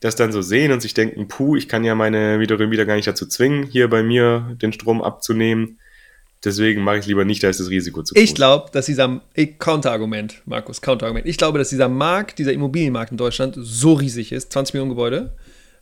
[0.00, 2.94] das dann so sehen und sich denken, puh, ich kann ja meine Mieterinnen wieder gar
[2.94, 5.78] nicht dazu zwingen, hier bei mir den Strom abzunehmen.
[6.44, 8.22] Deswegen mache ich lieber nicht, da ist das Risiko zu groß.
[8.22, 9.22] Ich glaube, dass dieser
[9.58, 11.26] Counterargument, Markus, Counterargument.
[11.26, 15.36] Ich glaube, dass dieser Markt, dieser Immobilienmarkt in Deutschland so riesig ist, 20 Millionen Gebäude,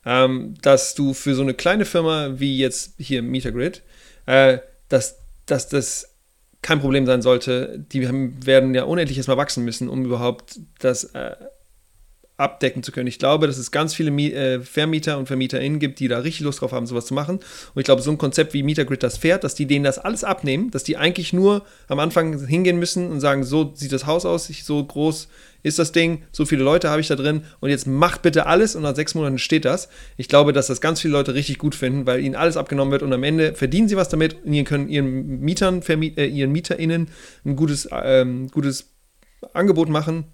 [0.04, 3.82] ähm, dass du für so eine kleine Firma wie jetzt hier Metagrid,
[4.26, 6.11] äh, dass, dass das
[6.62, 7.84] kein Problem sein sollte.
[7.92, 11.34] Die werden ja unendlich erstmal wachsen müssen, um überhaupt das äh,
[12.42, 13.06] abdecken zu können.
[13.06, 16.60] Ich glaube, dass es ganz viele äh, Vermieter und VermieterInnen gibt, die da richtig Lust
[16.60, 17.36] drauf haben, sowas zu machen.
[17.36, 20.24] Und ich glaube, so ein Konzept wie Mietergrid das fährt, dass die denen das alles
[20.24, 24.26] abnehmen, dass die eigentlich nur am Anfang hingehen müssen und sagen, so sieht das Haus
[24.26, 25.28] aus, so groß
[25.62, 28.74] ist das Ding, so viele Leute habe ich da drin und jetzt macht bitte alles
[28.74, 29.88] und nach sechs Monaten steht das.
[30.16, 33.02] Ich glaube, dass das ganz viele Leute richtig gut finden, weil ihnen alles abgenommen wird
[33.02, 37.08] und am Ende verdienen sie was damit und ihnen können ihren Mietern, äh, ihren MieterInnen
[37.44, 38.90] ein gutes, ähm, gutes
[39.52, 40.24] Angebot machen.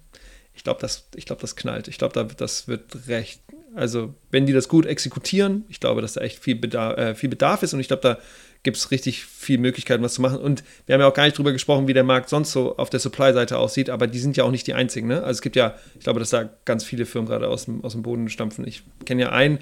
[0.59, 1.87] Ich glaube, das, glaub, das knallt.
[1.87, 3.39] Ich glaube, da, das wird recht.
[3.75, 7.29] Also, wenn die das gut exekutieren, ich glaube, dass da echt viel Bedarf, äh, viel
[7.29, 8.17] Bedarf ist und ich glaube, da
[8.63, 10.37] gibt es richtig viele Möglichkeiten, was zu machen.
[10.37, 12.89] Und wir haben ja auch gar nicht drüber gesprochen, wie der Markt sonst so auf
[12.89, 15.07] der Supply-Seite aussieht, aber die sind ja auch nicht die einzigen.
[15.07, 15.19] Ne?
[15.19, 17.93] Also es gibt ja, ich glaube, dass da ganz viele Firmen gerade aus dem, aus
[17.93, 18.67] dem Boden stampfen.
[18.67, 19.59] Ich kenne ja einen,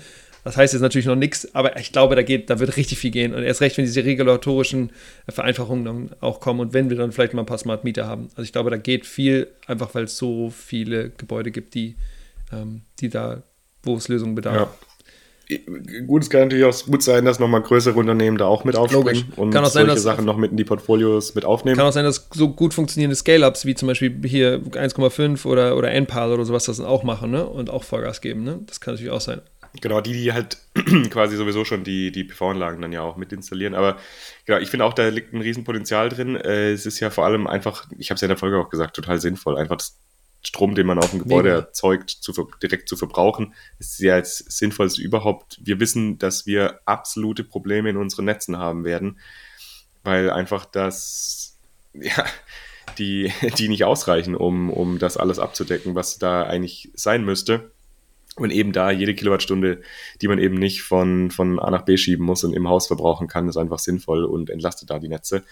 [0.47, 3.11] das heißt jetzt natürlich noch nichts, aber ich glaube, da geht, da wird richtig viel
[3.11, 3.33] gehen.
[3.33, 4.91] Und erst recht, wenn diese regulatorischen
[5.27, 8.29] Vereinfachungen dann auch kommen und wenn wir dann vielleicht mal ein paar Smart Mieter haben.
[8.29, 11.97] Also ich glaube, da geht viel, einfach weil es so viele Gebäude gibt, die,
[12.53, 13.43] ähm, die da,
[13.83, 14.55] wo es Lösungen bedarf.
[14.55, 14.69] Ja
[16.05, 19.05] gut, es kann natürlich auch gut sein, dass nochmal größere Unternehmen da auch mit aufspringen
[19.05, 19.37] Logisch.
[19.37, 21.77] und kann auch solche sein, Sachen noch mit in die Portfolios mit aufnehmen.
[21.77, 25.91] Kann auch sein, dass so gut funktionierende Scale-Ups wie zum Beispiel hier 1,5 oder, oder
[25.91, 27.45] NPAL oder sowas das dann auch machen ne?
[27.45, 28.43] und auch Vollgas geben.
[28.43, 28.59] Ne?
[28.67, 29.41] Das kann natürlich auch sein.
[29.81, 30.57] Genau, die, die halt
[31.11, 33.75] quasi sowieso schon die, die PV-Anlagen dann ja auch mit installieren.
[33.75, 33.97] Aber
[34.45, 36.35] genau, ich finde auch, da liegt ein Riesenpotenzial drin.
[36.35, 38.69] Äh, es ist ja vor allem einfach, ich habe es ja in der Folge auch
[38.69, 39.99] gesagt, total sinnvoll, einfach das
[40.43, 41.59] Strom, den man auf dem Gebäude Mega.
[41.59, 45.59] erzeugt, zu, direkt zu verbrauchen, ist ja das Sinnvollste überhaupt.
[45.61, 49.19] Wir wissen, dass wir absolute Probleme in unseren Netzen haben werden,
[50.03, 51.57] weil einfach das,
[51.93, 52.25] ja,
[52.97, 57.71] die, die nicht ausreichen, um, um das alles abzudecken, was da eigentlich sein müsste.
[58.37, 59.81] Und eben da jede Kilowattstunde,
[60.21, 63.27] die man eben nicht von, von A nach B schieben muss und im Haus verbrauchen
[63.27, 65.43] kann, ist einfach sinnvoll und entlastet da die Netze.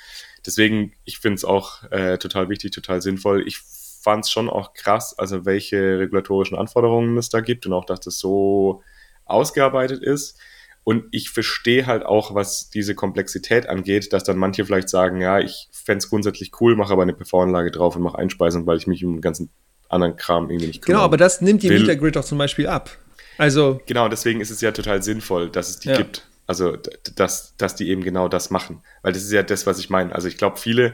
[0.45, 3.43] Deswegen, ich finde es auch äh, total wichtig, total sinnvoll.
[3.47, 3.59] Ich
[4.05, 8.01] fand es schon auch krass, also welche regulatorischen Anforderungen es da gibt und auch, dass
[8.01, 8.83] das so
[9.25, 10.39] ausgearbeitet ist.
[10.83, 15.39] Und ich verstehe halt auch, was diese Komplexität angeht, dass dann manche vielleicht sagen, ja,
[15.39, 18.85] ich fände es grundsätzlich cool, mache aber eine PV-Anlage drauf und mache Einspeisung, weil ich
[18.85, 19.49] mich um den ganzen
[19.89, 20.99] anderen Kram irgendwie nicht kümmere.
[20.99, 22.91] Genau, aber das nimmt die Mietergrid doch zum Beispiel ab.
[23.37, 25.97] Also genau, deswegen ist es ja total sinnvoll, dass es die ja.
[25.97, 26.25] gibt.
[26.47, 26.77] Also,
[27.15, 28.81] dass, dass die eben genau das machen.
[29.01, 30.13] Weil das ist ja das, was ich meine.
[30.13, 30.93] Also, ich glaube, viele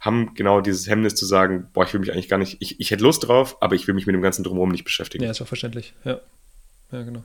[0.00, 2.90] haben genau dieses Hemmnis zu sagen, boah, ich will mich eigentlich gar nicht, ich, ich
[2.90, 5.24] hätte Lust drauf, aber ich will mich mit dem ganzen Drumherum nicht beschäftigen.
[5.24, 5.94] Ja, ist auch verständlich.
[6.04, 6.20] Ja.
[6.92, 7.24] Ja, genau.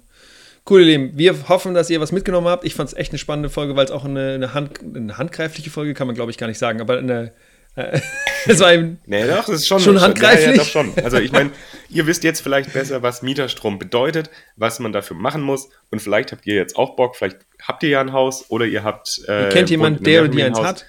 [0.70, 1.18] Cool, ihr Lieben.
[1.18, 2.66] Wir hoffen, dass ihr was mitgenommen habt.
[2.66, 5.70] Ich fand es echt eine spannende Folge, weil es auch eine, eine, Hand, eine handgreifliche
[5.70, 7.34] Folge kann man, glaube ich, gar nicht sagen, aber eine.
[8.48, 10.46] Das war eben Nee, doch, das ist schon, Schon handgreiflich?
[10.46, 10.94] Ja, ja, doch schon.
[11.04, 11.52] Also ich meine,
[11.90, 15.70] ihr wisst jetzt vielleicht besser, was Mieterstrom bedeutet, was man dafür machen muss.
[15.92, 18.84] Und vielleicht habt ihr jetzt auch Bock, vielleicht habt ihr ja ein Haus oder ihr
[18.84, 19.22] habt.
[19.28, 20.86] Äh, Ihr kennt jemanden, der oder die eins hat.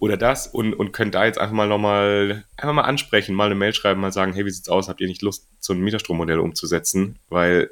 [0.00, 3.56] Oder das und, und könnt da jetzt einfach mal nochmal einfach mal ansprechen, mal eine
[3.56, 4.88] Mail schreiben, mal sagen, hey, wie sieht's aus?
[4.88, 7.18] Habt ihr nicht Lust, so ein Mieterstrommodell umzusetzen?
[7.28, 7.70] Weil,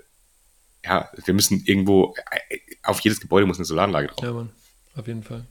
[0.85, 2.15] ja, wir müssen irgendwo,
[2.49, 4.25] äh, auf jedes Gebäude muss eine Solaranlage drauf.
[4.25, 4.51] Ja, Mann,
[4.97, 5.45] auf jeden Fall.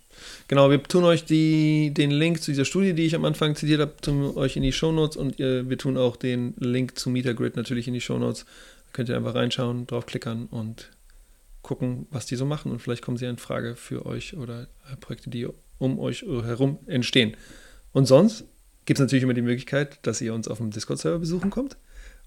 [0.47, 3.81] Genau, wir tun euch die, den Link zu dieser Studie, die ich am Anfang zitiert
[3.81, 7.55] habe, tun euch in die Shownotes und ihr, wir tun auch den Link zu Metergrid
[7.55, 8.43] natürlich in die Shownotes.
[8.43, 10.91] Da könnt ihr einfach reinschauen, draufklickern und
[11.63, 14.95] gucken, was die so machen und vielleicht kommen sie in Frage für euch oder äh,
[14.99, 15.47] Projekte, die
[15.79, 17.35] um euch herum entstehen.
[17.91, 18.45] Und sonst
[18.85, 21.75] gibt es natürlich immer die Möglichkeit, dass ihr uns auf dem Discord-Server besuchen kommt.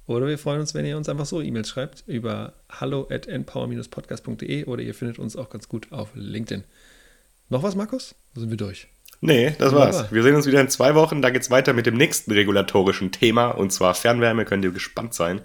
[0.09, 4.65] Oder wir freuen uns, wenn ihr uns einfach so E-Mails schreibt über hallo at npower-podcast.de
[4.65, 6.65] oder ihr findet uns auch ganz gut auf LinkedIn.
[7.49, 8.15] Noch was, Markus?
[8.35, 8.89] Da sind wir durch.
[9.21, 9.95] Nee, das Wunderbar.
[9.95, 10.13] war's.
[10.13, 11.23] Wir sehen uns wieder in zwei Wochen.
[11.23, 14.45] Da geht's weiter mit dem nächsten regulatorischen Thema und zwar Fernwärme.
[14.45, 15.41] Könnt ihr gespannt sein.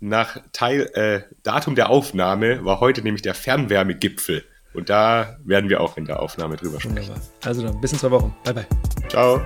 [0.00, 4.44] Nach Teil, äh, Datum der Aufnahme war heute nämlich der Fernwärmegipfel.
[4.74, 6.96] Und da werden wir auch in der Aufnahme drüber sprechen.
[7.08, 7.20] Wunderbar.
[7.44, 8.34] Also dann, bis in zwei Wochen.
[8.44, 8.66] Bye, bye.
[9.08, 9.42] Ciao.